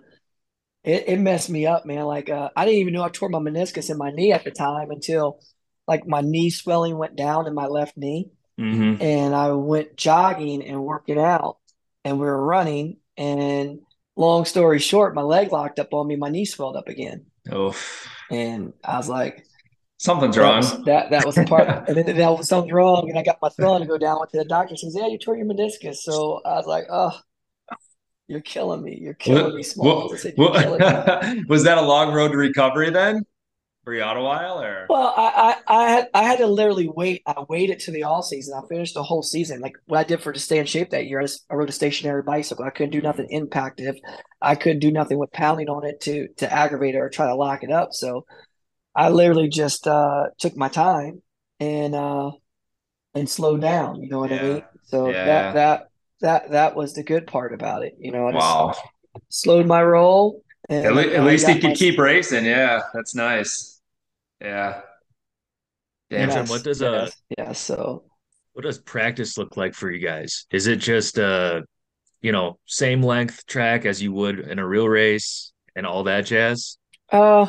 [0.82, 3.38] it, it messed me up man like uh i didn't even know i tore my
[3.38, 5.40] meniscus in my knee at the time until
[5.86, 9.02] like my knee swelling went down in my left knee Mm-hmm.
[9.02, 11.58] and i went jogging and working out
[12.04, 13.80] and we were running and
[14.14, 18.08] long story short my leg locked up on me my knee swelled up again Oof.
[18.30, 19.44] and i was like
[19.98, 20.56] Something's that wrong.
[20.56, 23.38] was, that, that was the part and then that was something wrong and i got
[23.40, 25.96] my son to go down went to the doctor says yeah you tore your meniscus
[25.96, 27.12] so i was like oh
[28.26, 31.82] you're killing me you're killing me small I said, "You're killing me." was that a
[31.82, 33.24] long road to recovery then?
[33.84, 34.86] Were you out a while or?
[34.88, 37.22] Well, I, I, I had I had to literally wait.
[37.26, 38.58] I waited to the all season.
[38.58, 39.60] I finished the whole season.
[39.60, 41.68] Like what I did for to stay in shape that year, I, just, I rode
[41.68, 42.64] a stationary bicycle.
[42.64, 43.96] I couldn't do nothing impactive.
[44.40, 47.34] I couldn't do nothing with pounding on it to to aggravate it or try to
[47.34, 47.92] lock it up.
[47.92, 48.24] So
[48.96, 51.22] I literally just uh, took my time
[51.60, 52.30] and uh,
[53.14, 54.02] and slowed down.
[54.02, 54.62] You know what I mean?
[54.84, 55.24] So Yeah.
[55.24, 55.88] that that
[56.20, 57.94] that that was the good part about it.
[57.98, 58.74] You know, I just Wow.
[59.28, 60.42] slowed my roll.
[60.68, 62.44] And, At, le- at least got he could my- keep racing.
[62.46, 63.80] Yeah, that's nice.
[64.40, 64.80] Yeah.
[66.10, 66.30] Damn.
[66.30, 67.60] Antron, what does, uh, yes, yes.
[67.60, 68.04] So.
[68.54, 70.46] What does practice look like for you guys?
[70.52, 71.62] Is it just uh,
[72.22, 76.22] you know, same length track as you would in a real race and all that
[76.26, 76.78] jazz?
[77.10, 77.46] Uh,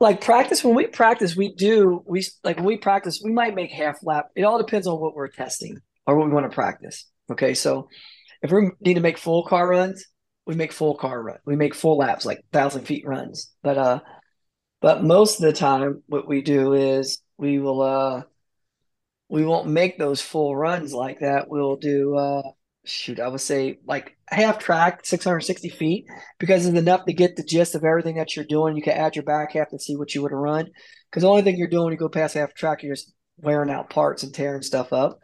[0.00, 3.70] like practice when we practice, we do we like when we practice, we might make
[3.70, 4.26] half lap.
[4.34, 7.06] It all depends on what we're testing or what we want to practice.
[7.30, 7.88] Okay, so
[8.42, 10.04] if we need to make full car runs,
[10.46, 11.38] we make full car run.
[11.46, 13.52] We make full laps, like thousand feet runs.
[13.62, 14.00] But uh,
[14.80, 18.22] but most of the time, what we do is we will uh,
[19.28, 21.48] we won't make those full runs like that.
[21.48, 22.42] We'll do uh,
[22.84, 26.06] shoot, I would say like half track, 660 feet,
[26.38, 28.76] because it's enough to get the gist of everything that you're doing.
[28.76, 30.70] You can add your back half to see what you would have run.
[31.10, 33.70] Because the only thing you're doing when you go past half track, you're just wearing
[33.70, 35.18] out parts and tearing stuff up.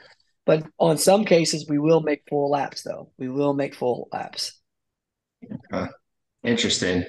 [0.46, 3.12] But on some cases, we will make full laps, though.
[3.18, 4.60] We will make full laps.
[6.42, 7.04] Interesting.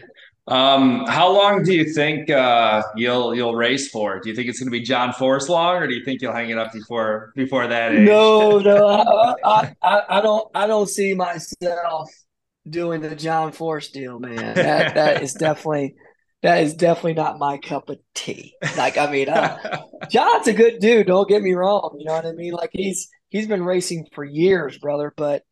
[0.48, 4.20] Um, how long do you think uh, you'll you'll race for?
[4.20, 6.34] Do you think it's going to be John Force long, or do you think you'll
[6.34, 8.08] hang it up before before that age?
[8.08, 12.10] No, no, I, I, I don't I don't see myself
[12.68, 14.56] doing the John Force deal, man.
[14.56, 15.96] That that is definitely
[16.42, 18.56] that is definitely not my cup of tea.
[18.76, 21.08] Like, I mean, uh, John's a good dude.
[21.08, 21.96] Don't get me wrong.
[22.00, 22.54] You know what I mean?
[22.54, 25.14] Like, he's he's been racing for years, brother.
[25.16, 25.44] But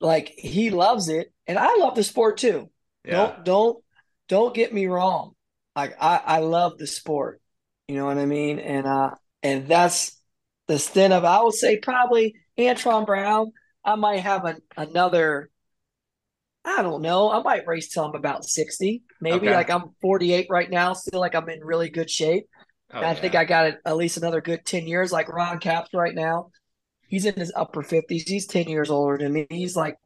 [0.00, 2.68] like, he loves it, and I love the sport too.
[3.04, 3.12] Yeah.
[3.12, 3.83] Don't don't
[4.28, 5.34] don't get me wrong.
[5.76, 7.40] Like, I I love the sport.
[7.88, 8.58] You know what I mean?
[8.58, 9.10] And uh,
[9.42, 10.20] and that's
[10.68, 13.52] the stint of I would say probably Antron Brown.
[13.84, 15.50] I might have an, another
[16.64, 17.30] I don't know.
[17.30, 19.02] I might race till I'm about 60.
[19.20, 19.50] Maybe Okay.
[19.50, 22.48] like I'm 48 right now, still like I'm in really good shape.
[22.92, 23.14] Oh, I yeah.
[23.14, 25.12] think I got at least another good 10 years.
[25.12, 26.50] Like Ron Capps right now,
[27.08, 28.28] he's in his upper 50s.
[28.28, 29.46] He's 10 years older than me.
[29.50, 29.96] He's like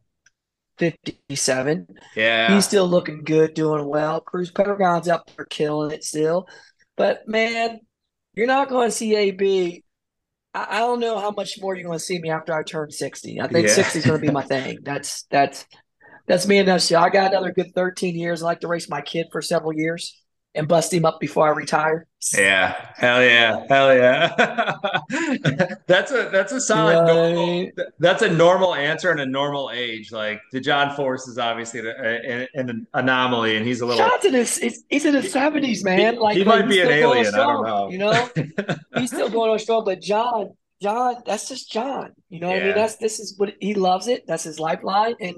[0.79, 1.87] 57.
[2.15, 2.55] yeah.
[2.55, 4.21] He's still looking good, doing well.
[4.21, 6.49] Cruz Pedregon's up there killing it still.
[6.97, 7.81] But man,
[8.35, 9.85] you're not going to see AB.
[10.55, 12.91] I, I don't know how much more you're going to see me after I turn
[12.91, 13.41] 60.
[13.41, 13.75] I think Yeah.
[13.75, 14.79] 60 is going to be my thing.
[14.83, 15.67] That's that's
[16.27, 18.43] that's me and that's I got another good 13 years.
[18.43, 20.15] I like to race my kid for several years
[20.59, 22.07] and bust him up before I retire.
[22.37, 24.75] Yeah, hell yeah, hell yeah.
[25.87, 27.71] that's a that's a solid You know what I normal.
[28.01, 30.11] That's a normal answer in a normal age.
[30.13, 34.05] Like the John Force is obviously an, an anomaly, and he's a little.
[34.25, 36.15] In his he's, in his 70s, man.
[36.15, 37.91] He- Like he might be an alien, I don't know.
[37.91, 38.29] You know,
[38.97, 39.85] he's still going on strong.
[39.85, 42.13] But John, John, that's just John.
[42.29, 42.75] You know what I mean?
[42.75, 44.25] That's this is what he loves it.
[44.27, 45.15] That's his lifeline.
[45.21, 45.37] And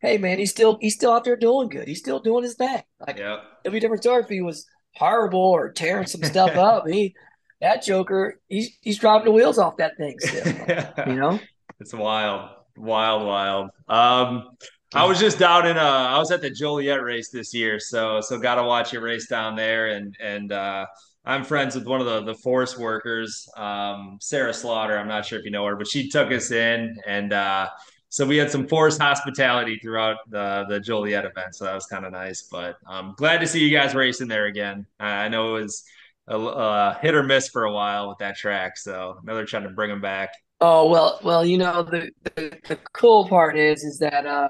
[0.00, 1.86] hey, man, he's still he's still out there doing good.
[1.88, 2.82] He's still doing his thing.
[3.06, 3.42] Like Yep.
[3.64, 6.86] it'd be a different story if he was horrible or tearing some stuff up.
[6.86, 7.14] He
[7.60, 10.84] that Joker, he's he's driving the wheels off that thing still.
[11.06, 11.38] You know?
[11.78, 13.70] It's wild, wild, wild.
[13.88, 14.50] Um,
[14.94, 18.20] I was just down in uh, I was at the Joliet race this year, so
[18.20, 20.84] so got to watch your race down there, and and uh,
[21.24, 24.98] I'm friends with one of the the force workers, um, Sarah Slaughter.
[24.98, 27.68] I'm not sure if you know her, but she took us in, and uh,
[28.10, 32.04] so we had some force hospitality throughout the the Joliet event, so that was kind
[32.04, 32.42] of nice.
[32.42, 34.86] But I'm glad to see you guys racing there again.
[35.00, 35.84] Uh, I know it was.
[36.28, 39.64] A, uh, hit or miss for a while with that track, so now they're trying
[39.64, 40.30] to bring them back.
[40.60, 44.48] Oh well, well, you know the the, the cool part is is that uh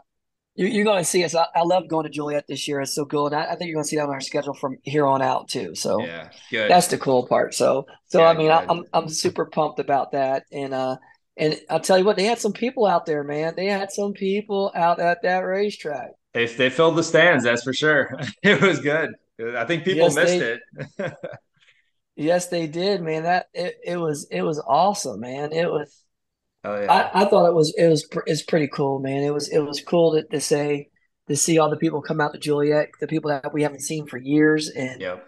[0.56, 1.34] you, you're going to see us.
[1.34, 2.80] I, I love going to Joliet this year.
[2.80, 4.54] It's so cool, and I, I think you're going to see that on our schedule
[4.54, 5.74] from here on out too.
[5.74, 6.68] So Yeah, good.
[6.68, 7.54] that's the cool part.
[7.54, 8.68] So so I Yeah, mean I, good.
[8.68, 10.96] I'm I'm super pumped about that, and uh
[11.40, 13.54] and I'll tell you what, they had some people out there, man.
[13.56, 16.10] They had some people out at that racetrack.
[16.34, 18.16] They they filled the stands, that's for sure.
[18.42, 19.10] It was good.
[19.56, 20.58] I think people Yes, missed they-
[20.98, 21.14] it.
[22.16, 23.22] Yes, they did, man.
[23.22, 25.52] That it, it was it was awesome, man.
[25.52, 26.04] It was.
[26.64, 26.92] Oh yeah.
[26.92, 29.22] I, I thought it was it was it's pretty cool, man.
[29.22, 30.90] It was it was cool to, to say
[31.28, 34.06] to see all the people come out to Joliet, the people that we haven't seen
[34.06, 35.24] for years, and Yep.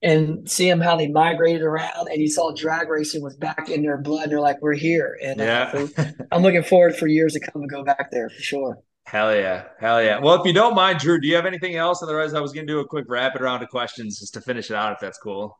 [0.00, 2.08] And see them how they migrated around.
[2.08, 4.24] And you saw drag racing was back in their blood.
[4.24, 5.88] And they're like, we're here, and uh, so
[6.32, 8.78] I'm looking forward for years to come and go back there for sure.
[9.08, 9.64] Hell yeah.
[9.80, 10.18] Hell yeah.
[10.18, 12.02] Well, if you don't mind, Drew, do you have anything else?
[12.02, 14.76] Otherwise, I was gonna do a quick rapid round of questions just to finish it
[14.76, 15.58] out if that's cool.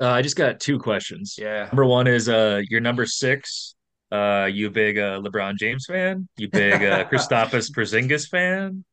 [0.00, 1.36] Uh, I just got two questions.
[1.36, 1.64] Yeah.
[1.64, 3.74] Number one is uh your number six.
[4.12, 6.28] Uh, you big uh, LeBron James fan?
[6.36, 8.84] You big uh, Kristaps Porzingis fan?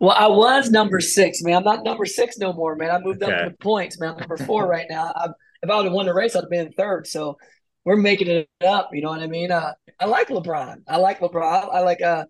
[0.00, 1.56] Well, I was number six, man.
[1.58, 2.90] I'm not number six no more, man.
[2.90, 3.42] I moved up Okay.
[3.42, 4.10] in the points, man.
[4.12, 5.12] I'm number four right now.
[5.14, 5.28] I,
[5.62, 7.06] if I would have won the race, I'd have been third.
[7.06, 7.36] So
[7.84, 8.90] we're making it up.
[8.92, 9.52] You know what I mean?
[9.52, 10.82] Uh, I like LeBron.
[10.88, 11.68] I like LeBron.
[11.72, 12.24] I like uh,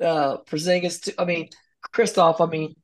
[0.00, 1.02] uh, Porzingis.
[1.04, 1.12] Too.
[1.18, 1.48] I mean,
[1.92, 2.40] Christoph.
[2.40, 2.74] I mean,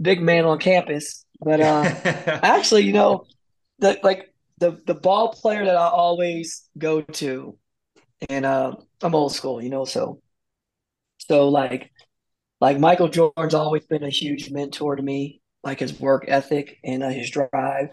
[0.00, 1.24] big man on campus.
[1.40, 1.82] But uh,
[2.42, 3.24] actually, you know,
[3.80, 7.58] the like the the ball player that I always go to,
[8.28, 10.20] and uh, I'm old school, you know, so
[11.18, 11.90] so like
[12.60, 17.02] like Michael Jordan's always been a huge mentor to me, like his work ethic and
[17.02, 17.90] uh, his drive,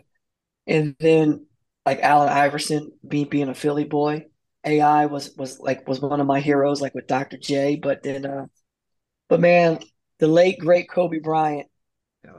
[0.67, 1.45] and then
[1.85, 4.25] like Allen Iverson, me being a Philly boy,
[4.65, 7.37] AI was was like was one of my heroes, like with Dr.
[7.37, 7.75] J.
[7.75, 8.45] But then, uh,
[9.29, 9.79] but man,
[10.19, 11.67] the late great Kobe Bryant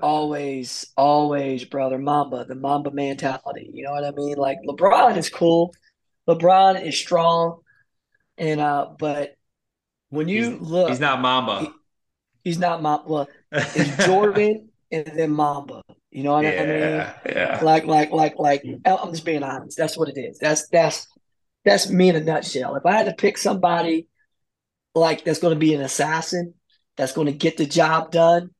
[0.00, 3.70] always, always, brother, Mamba, the Mamba mentality.
[3.72, 4.36] You know what I mean?
[4.36, 5.74] Like LeBron is cool.
[6.28, 7.60] LeBron is strong.
[8.38, 9.36] And uh, but
[10.10, 11.72] when you He's- look He's not Mamba.
[12.42, 13.08] He's not Mamba.
[13.08, 15.82] Well, it's Jordan and then Mamba.
[16.10, 16.58] You know what I mean?
[16.58, 17.60] yeah, yeah.
[17.62, 18.64] Like, like, like, like.
[18.84, 19.78] I'm just being honest.
[19.78, 20.38] That's what it is.
[20.38, 21.06] That's that's
[21.64, 22.74] that's me in a nutshell.
[22.76, 24.08] If I had to pick somebody
[24.94, 26.54] like that's going to be an assassin,
[26.96, 28.50] that's going to get the job done,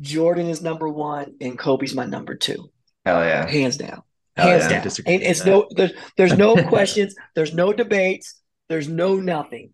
[0.00, 2.70] Jordan is number one, and Kobe's my number two,
[3.04, 3.46] Hell yeah.
[3.46, 4.02] hands down,
[4.36, 4.82] Hell hands yeah.
[4.82, 5.14] down.
[5.14, 9.70] And it's no there's there's no questions, there's no debates, there's no nothing.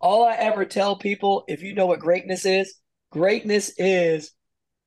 [0.00, 2.74] All I ever tell people, if you know what greatness is,
[3.10, 4.32] greatness is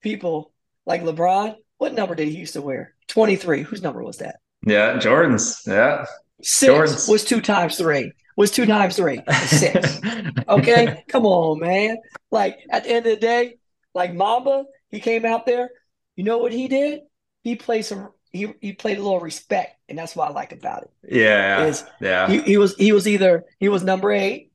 [0.02, 0.52] people
[0.86, 1.56] like LeBron.
[1.78, 2.94] What number did he used to wear?
[3.08, 3.64] Twenty three.
[3.64, 4.40] Whose number was that?
[4.66, 5.62] Yeah, Jordan's.
[5.66, 6.06] Yeah.
[6.42, 7.08] Six Jordan's.
[7.08, 8.12] was two times three.
[8.36, 9.22] Was two times three.
[9.48, 10.00] Six.
[10.48, 11.98] Okay, come on, man.
[12.32, 13.58] Like at the end of the day,
[13.94, 15.70] like Mamba, he came out there.
[16.16, 17.02] You know what he did?
[17.44, 18.10] He played some.
[18.32, 20.92] He he played a little respect, and that's what I like about it.
[21.08, 21.66] Yeah.
[21.66, 22.28] Is yeah.
[22.28, 24.52] he, he was he was either he was number eight,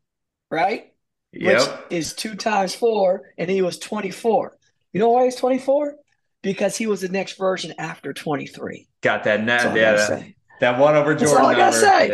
[0.50, 0.92] right?
[1.36, 1.60] Yep.
[1.60, 4.56] Which is two times four, and he was twenty four.
[4.92, 5.96] You know why he's twenty four?
[6.42, 8.86] Because he was the next version after twenty three.
[9.00, 9.62] Got that net.
[9.62, 10.20] That's all Yeah.
[10.20, 10.24] That,
[10.60, 11.18] that one over Jordan.
[11.18, 11.44] That's Jordan.
[11.44, 12.08] all I gotta say.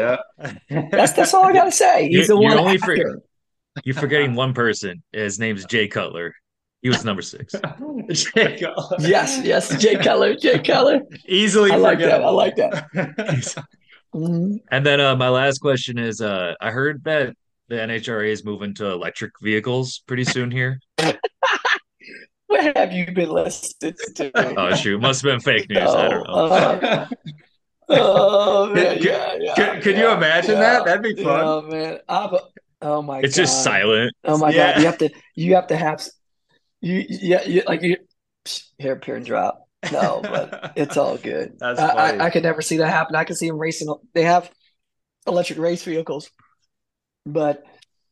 [0.71, 0.89] Yeah.
[0.91, 2.09] That's that's all I gotta say.
[2.11, 2.97] He's You're- you're one only after.
[2.97, 3.23] for-
[3.85, 5.03] You're forgetting one person.
[5.13, 6.35] His name's Jay Cutler.
[6.83, 7.55] He was number six.
[8.35, 8.73] Jacob.
[9.01, 11.03] Yes, yes, Jay Cutler, Jay Cutler.
[11.29, 12.23] Easily I like that.
[12.25, 12.87] I like that.
[14.15, 14.61] Mhm.
[14.71, 17.35] And then uh, my last question is: uh, I heard that
[17.71, 20.81] the NHRA is moving to electric vehicles pretty soon here.
[22.51, 24.33] What have you been listening to?
[24.59, 25.89] Oh shoot, must have been fake news.
[25.89, 26.35] I don't know.
[26.35, 27.07] Uh,
[27.91, 29.55] oh man, Could- yeah, yeah.
[29.55, 30.85] could, could you imagine yeah, that?
[30.85, 31.71] That'd be fun.
[31.71, 31.99] Yeah, man.
[32.09, 32.31] I'm,
[32.83, 33.25] oh my god.
[33.25, 33.43] it's god.
[33.43, 34.13] just silent.
[34.25, 34.81] Oh my god.
[34.81, 35.11] You have to.
[35.37, 36.05] You have to have.
[36.81, 37.45] You yeah.
[37.45, 37.99] You like you.
[38.81, 39.69] Hair pin drop.
[39.93, 41.57] No, but it's all good.
[41.61, 42.17] That's I.
[42.17, 43.15] I I could never see that happen.
[43.15, 43.95] I could see them racing.
[44.13, 44.51] They have
[45.29, 46.33] electric race vehicles,
[47.27, 47.63] but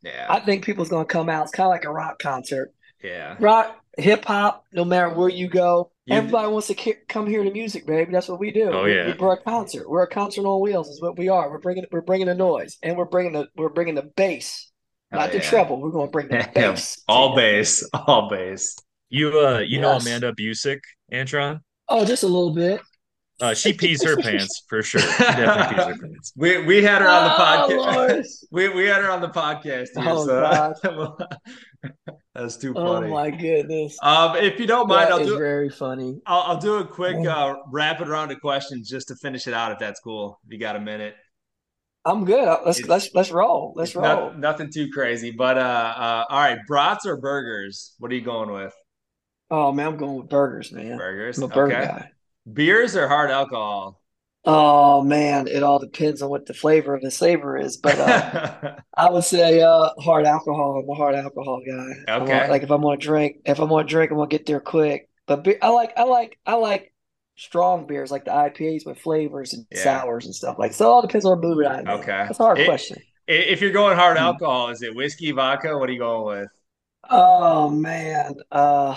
[0.03, 0.27] yeah.
[0.29, 1.45] I think people's gonna come out.
[1.45, 2.73] It's kind of like a rock concert.
[3.03, 3.37] yeah.
[3.41, 7.43] rock, hip hop, no matter where you go, You- everybody wants to ki- come hear
[7.45, 8.13] the music, baby.
[8.13, 8.71] That's what we do.
[8.73, 9.15] Oh, We- yeah.
[9.19, 9.89] we're a concert.
[9.89, 10.89] We're a concert on wheels.
[10.89, 11.51] Is what we are.
[11.51, 14.71] We're bringing we're bringing the noise, and we're bringing the we're bringing the bass,
[15.11, 15.49] Hell not the yeah.
[15.51, 15.81] treble.
[15.81, 17.03] We're going to bring the bass.
[17.09, 17.89] All bass.
[17.93, 18.77] All bass.
[19.11, 20.81] You uh, you know Amanda Busick,
[21.13, 21.61] Antron?
[21.89, 22.81] Oh, just a little bit.
[23.41, 25.01] Uh, she pees her pants for sure.
[25.01, 26.33] She definitely pees her pants.
[26.37, 27.77] We we had her on the Oh, podcast.
[27.97, 28.25] Lord.
[28.51, 31.17] We we had her on the podcast here, Oh, so
[32.35, 33.07] that's too funny.
[33.07, 33.97] Oh my goodness.
[34.03, 36.21] Um, if you don't mind, That I'll is do very funny.
[36.27, 37.37] I'll, I'll do a quick Yeah.
[37.37, 40.41] uh, rapid round of questions just to finish it out, if that's cool.
[40.47, 41.15] If you got a minute.
[42.05, 42.45] I'm good.
[42.65, 43.73] Let's It's- let's let's roll.
[43.77, 44.05] Let's roll.
[44.05, 45.61] not- nothing too crazy, but uh,
[45.97, 47.95] uh, all right, brats or burgers?
[47.99, 48.75] What are you going with?
[49.51, 50.97] Oh man, I'm going with burgers, man.
[50.97, 51.39] Burgers.
[51.39, 51.87] I'm a burger okay.
[51.87, 52.11] guy.
[52.53, 54.01] Beers or hard alcohol?
[54.45, 58.77] Oh man, it all depends on what the flavor of the savor is, but uh,
[58.97, 60.81] I would say uh hard alcohol.
[60.83, 62.13] I'm a hard alcohol guy.
[62.13, 62.49] I want- Okay.
[62.49, 65.09] like if I'm gonna drink, if I'm gonna drink, I'm gonna get there quick.
[65.27, 66.95] But be- I like I like I like
[67.37, 69.83] strong beers like the IPAs with flavors and Yeah.
[69.83, 70.73] sours and stuff like.
[70.73, 71.89] So it all depends on the mood I'm in.
[71.89, 72.07] Okay.
[72.07, 72.99] That's a hard It- question.
[73.27, 74.25] If you're going hard Hmm.
[74.25, 75.77] alcohol, is it whiskey, vodka?
[75.77, 76.49] What are you going with?
[77.11, 78.35] Oh man.
[78.51, 78.97] Uh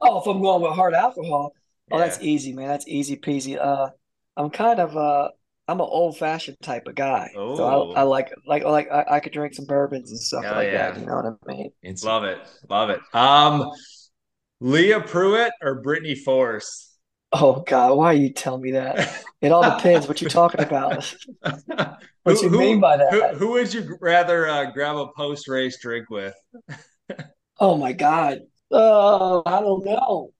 [0.00, 1.52] oh, if I'm going with hard alcohol,
[1.92, 2.68] oh that's easy, man.
[2.68, 3.58] That's easy peasy.
[3.58, 3.90] Uh
[4.36, 5.28] I'm kind of uh
[5.68, 7.30] I'm an old fashioned type of guy.
[7.34, 7.92] So Oh.
[7.92, 10.68] I, I like like like I, I could drink some bourbons and stuff Hell like
[10.68, 10.90] yeah.
[10.92, 11.00] that.
[11.00, 11.70] You know what I mean?
[11.82, 12.38] It's- Love it.
[12.68, 13.00] Love it.
[13.14, 13.70] Um,
[14.60, 16.88] Leah Pruett or Brittany Force?
[17.32, 19.24] Oh God, why are you telling me that?
[19.40, 21.14] It all depends what you're talking about.
[22.24, 23.10] What Who- you who- mean by that?
[23.10, 26.34] Who, who would you rather uh, grab a post race drink with?
[27.60, 28.38] Oh my God.
[28.72, 30.30] Uh, I don't know.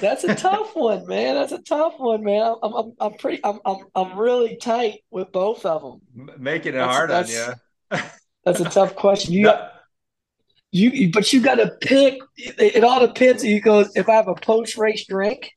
[0.00, 1.34] That's a tough one, man.
[1.34, 2.54] That's a tough one, man.
[2.62, 6.30] I'm I'm I'm pretty I'm I'm I'm really tight with both of them.
[6.38, 7.58] Making it That's- hard on that's-
[7.92, 7.98] you.
[8.44, 9.32] That's a tough question.
[9.32, 9.72] You got
[10.70, 12.18] you, but you got to pick.
[12.36, 13.42] It, it all depends.
[13.44, 15.50] You go if I have a post race drink.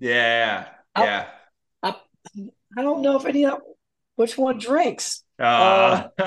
[0.00, 1.26] yeah, I- yeah.
[2.78, 3.60] I don't know if any of
[4.16, 5.22] which one drinks.
[5.38, 6.08] Uh,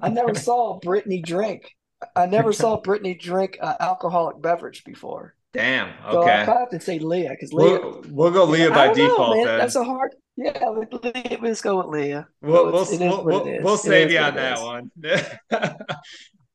[0.00, 1.74] I never saw Brittany drink.
[2.16, 5.34] I never saw Brittany drink an alcoholic beverage before.
[5.54, 5.94] Damn.
[6.10, 6.52] So I Okay.
[6.52, 7.80] have to say Leah because Leah.
[7.80, 10.14] We'll, we'll go Leah by don't know, default That's a hard.
[10.36, 10.52] Yeah,
[11.40, 12.28] let's go with Leah.
[12.42, 14.90] We'll, we'll, It's- it is we'll, we'll, we'll save you on that one.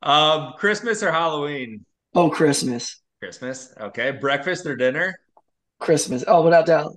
[0.01, 1.85] um, Christmas or Halloween?
[2.15, 3.73] Oh, Christmas, Christmas.
[3.79, 4.11] Okay.
[4.11, 5.15] Breakfast or dinner?
[5.79, 6.23] Christmas.
[6.27, 6.93] Oh, without doubt,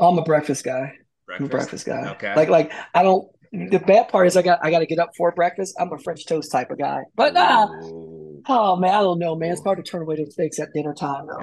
[0.00, 0.92] I'm a breakfast guy.
[1.32, 1.50] I'm a Breakfast.
[1.50, 2.10] breakfast guy.
[2.12, 2.34] Okay.
[2.34, 3.28] Like, like I don't.
[3.52, 5.76] The bad part is I got I got to get up for breakfast.
[5.78, 7.02] I'm a French toast type of guy.
[7.14, 8.13] But nah, Ooh.
[8.48, 9.52] Oh man, I don't know, man.
[9.52, 11.26] It's hard to turn away the steaks at dinner time.
[11.26, 11.40] Though.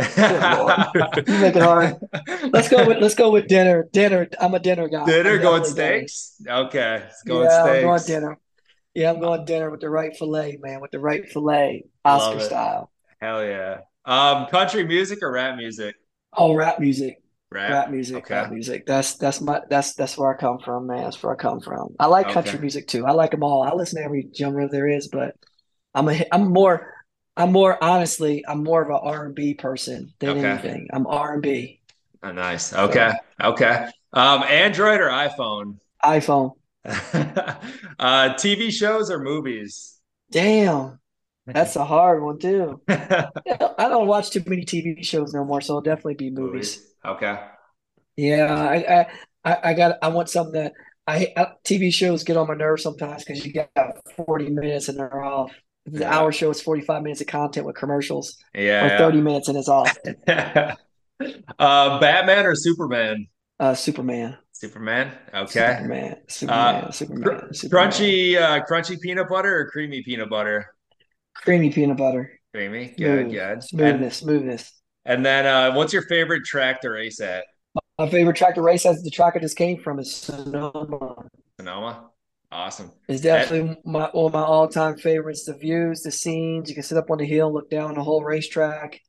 [1.27, 1.95] You make it hard.
[2.51, 3.87] Let's go with let's go with dinner.
[3.91, 4.27] Dinner.
[4.39, 5.05] I'm a dinner guy.
[5.05, 6.07] Dinner I'm going definitely dinner.
[6.07, 6.35] steaks?
[6.47, 7.03] Okay.
[7.07, 7.77] It's going yeah, steaks.
[7.77, 8.37] I'm going dinner.
[8.93, 12.91] Yeah, I'm going dinner with the right fillet, man, with the right fillet, Oscar style.
[13.21, 13.77] Hell yeah.
[14.03, 15.95] Um, country music or rap music?
[16.33, 17.17] Oh, rap music.
[17.51, 17.69] Rap.
[17.69, 18.33] Rap music, Okay.
[18.33, 18.85] rap music.
[18.85, 21.03] That's that's my that's that's where I come from, man.
[21.03, 21.95] That's where I come from.
[21.99, 23.05] I like country music too.
[23.05, 23.63] I like them all.
[23.63, 25.35] I listen to every genre there is, but
[25.93, 26.93] I'm a I'm more
[27.37, 30.39] I'm more honestly I'm more of an R&B person than Okay.
[30.39, 30.87] anything.
[30.93, 31.81] I'm R&B.
[32.23, 32.73] Oh, nice.
[32.73, 33.11] Okay.
[33.41, 33.87] Okay.
[34.13, 35.77] Um, Android or iPhone?
[36.03, 36.53] iPhone.
[36.85, 39.99] uh, TV shows or movies?
[40.31, 40.99] Damn,
[41.45, 42.81] that's a hard one too.
[42.87, 43.29] I
[43.77, 46.85] don't watch too many TV shows no more, so it'll definitely be movies.
[47.05, 47.39] Okay.
[48.15, 49.07] Yeah, I, I,
[49.51, 49.97] I, I got.
[50.01, 50.73] I want something that
[51.07, 53.69] I, I TV shows get on my nerves sometimes because you got
[54.15, 55.51] 40 minutes and they're off.
[55.85, 56.19] The Yeah.
[56.19, 58.85] hour show is 45 minutes of content with commercials, Yeah.
[58.85, 58.97] or Yeah.
[58.97, 59.97] 30 minutes and it's off.
[60.27, 63.27] uh, Batman or Superman?
[63.59, 65.11] Uh, Superman, Superman.
[65.33, 65.75] Okay.
[65.77, 67.89] Superman, Superman, Uh, Superman, Superman.
[67.89, 70.73] Crunchy, uh, crunchy peanut butter or creamy peanut butter?
[71.33, 72.87] creamy peanut butter, Creamy.
[72.97, 72.97] Good.
[72.97, 73.39] smooth, Good.
[73.41, 74.81] And, smoothness, smoothness.
[75.05, 77.45] and then, uh, what's your favorite track to race at?
[77.97, 81.15] My favorite track to race as the track I just came from is Sonoma.
[81.59, 82.09] Sonoma.
[82.51, 82.91] Awesome.
[83.07, 85.45] It's definitely my one of my all-time favorites.
[85.45, 86.67] The views, the scenes.
[86.67, 88.99] You can sit up on the hill, look down the whole racetrack.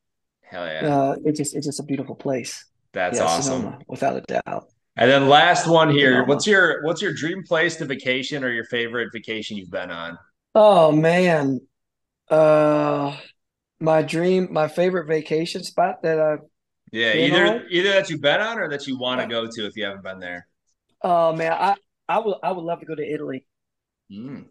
[0.43, 0.86] Hell yeah.
[0.86, 2.64] Uh, it's just it's just a beautiful place.
[2.93, 3.43] That's yeah, awesome.
[3.43, 4.66] Sonoma, without a doubt.
[4.97, 6.12] And then last one here.
[6.12, 6.28] Sonoma.
[6.28, 10.18] What's your what's your dream place to vacation or your favorite vacation you've been on?
[10.55, 11.61] Oh man,
[12.28, 13.16] uh,
[13.80, 16.40] my dream, my favorite vacation spot that I've.
[16.93, 17.64] Yeah, either on?
[17.70, 20.05] either that you've been on or that you want to go to if you haven't
[20.05, 20.47] been there.
[21.01, 21.74] Oh man, I
[22.13, 23.47] I would I would love to go to Italy.
[24.11, 24.45] Mm.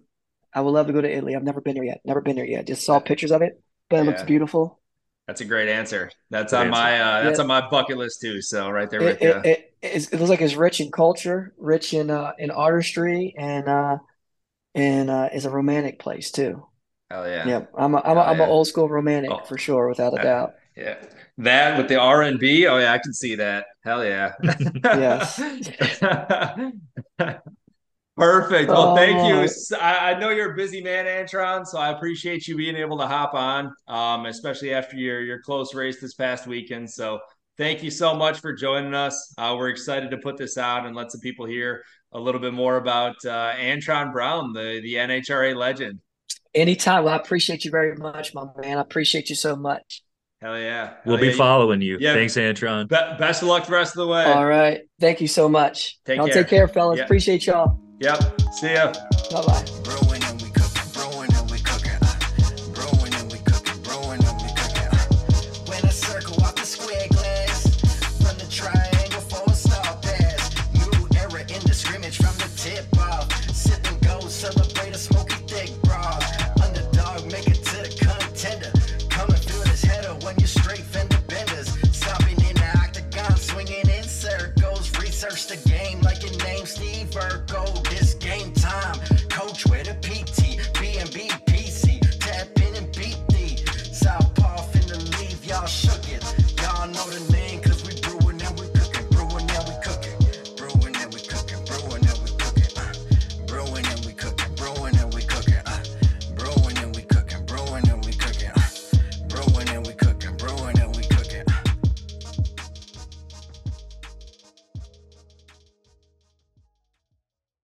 [0.53, 1.35] I would love to go to Italy.
[1.35, 2.01] I've never been there yet.
[2.05, 2.67] Never been there yet.
[2.67, 4.79] Just saw pictures of it, but it looks beautiful.
[5.27, 6.11] That's a great answer.
[6.29, 7.43] That's Good on my uh, that's Yeah.
[7.43, 8.41] on my bucket list too.
[8.41, 9.29] So right there It with you.
[9.43, 13.67] it, it, it looks like it's rich in culture, rich in uh in artistry, and
[13.67, 13.97] uh
[14.75, 16.65] and uh is a romantic place too.
[17.09, 17.47] Hell yeah.
[17.47, 18.43] Yep, I'm a I'm a, Hell I'm yeah.
[18.45, 19.39] an old school romantic Oh.
[19.45, 20.53] for sure, without a doubt.
[20.75, 20.97] Yeah.
[21.37, 22.67] That with the R and B.
[22.67, 23.65] Oh yeah, I can see that.
[23.83, 24.33] Hell yeah.
[24.83, 25.41] Yes.
[28.17, 28.69] Perfect.
[28.69, 29.49] Well, thank you.
[29.75, 29.81] Oh.
[29.81, 33.33] I know you're a busy man, Antron, so I appreciate you being able to hop
[33.33, 36.89] on, um, especially after your your close race this past weekend.
[36.89, 37.19] So
[37.57, 39.33] thank you so much for joining us.
[39.37, 42.53] Uh, we're excited to put this out and let some people hear a little bit
[42.53, 45.99] more about uh, Antron Brown, the the NHRA legend.
[46.53, 47.05] Anytime.
[47.05, 48.77] Well, I appreciate you very much, my man.
[48.77, 50.03] I appreciate you so much.
[50.41, 50.93] Hell yeah.
[51.05, 51.97] We'll Hell be following you.
[51.99, 52.13] Yeah.
[52.13, 52.87] Thanks, Antron.
[52.87, 54.23] Be- best of luck the rest of the way.
[54.25, 54.81] All right.
[54.99, 55.99] Thank you so much.
[56.03, 56.35] Take Y'all care.
[56.35, 56.97] take care, fellas.
[56.97, 57.03] Yeah.
[57.05, 57.79] Appreciate y'all.
[57.99, 58.41] Yep.
[58.53, 58.91] See ya.
[59.31, 59.80] Bye bye.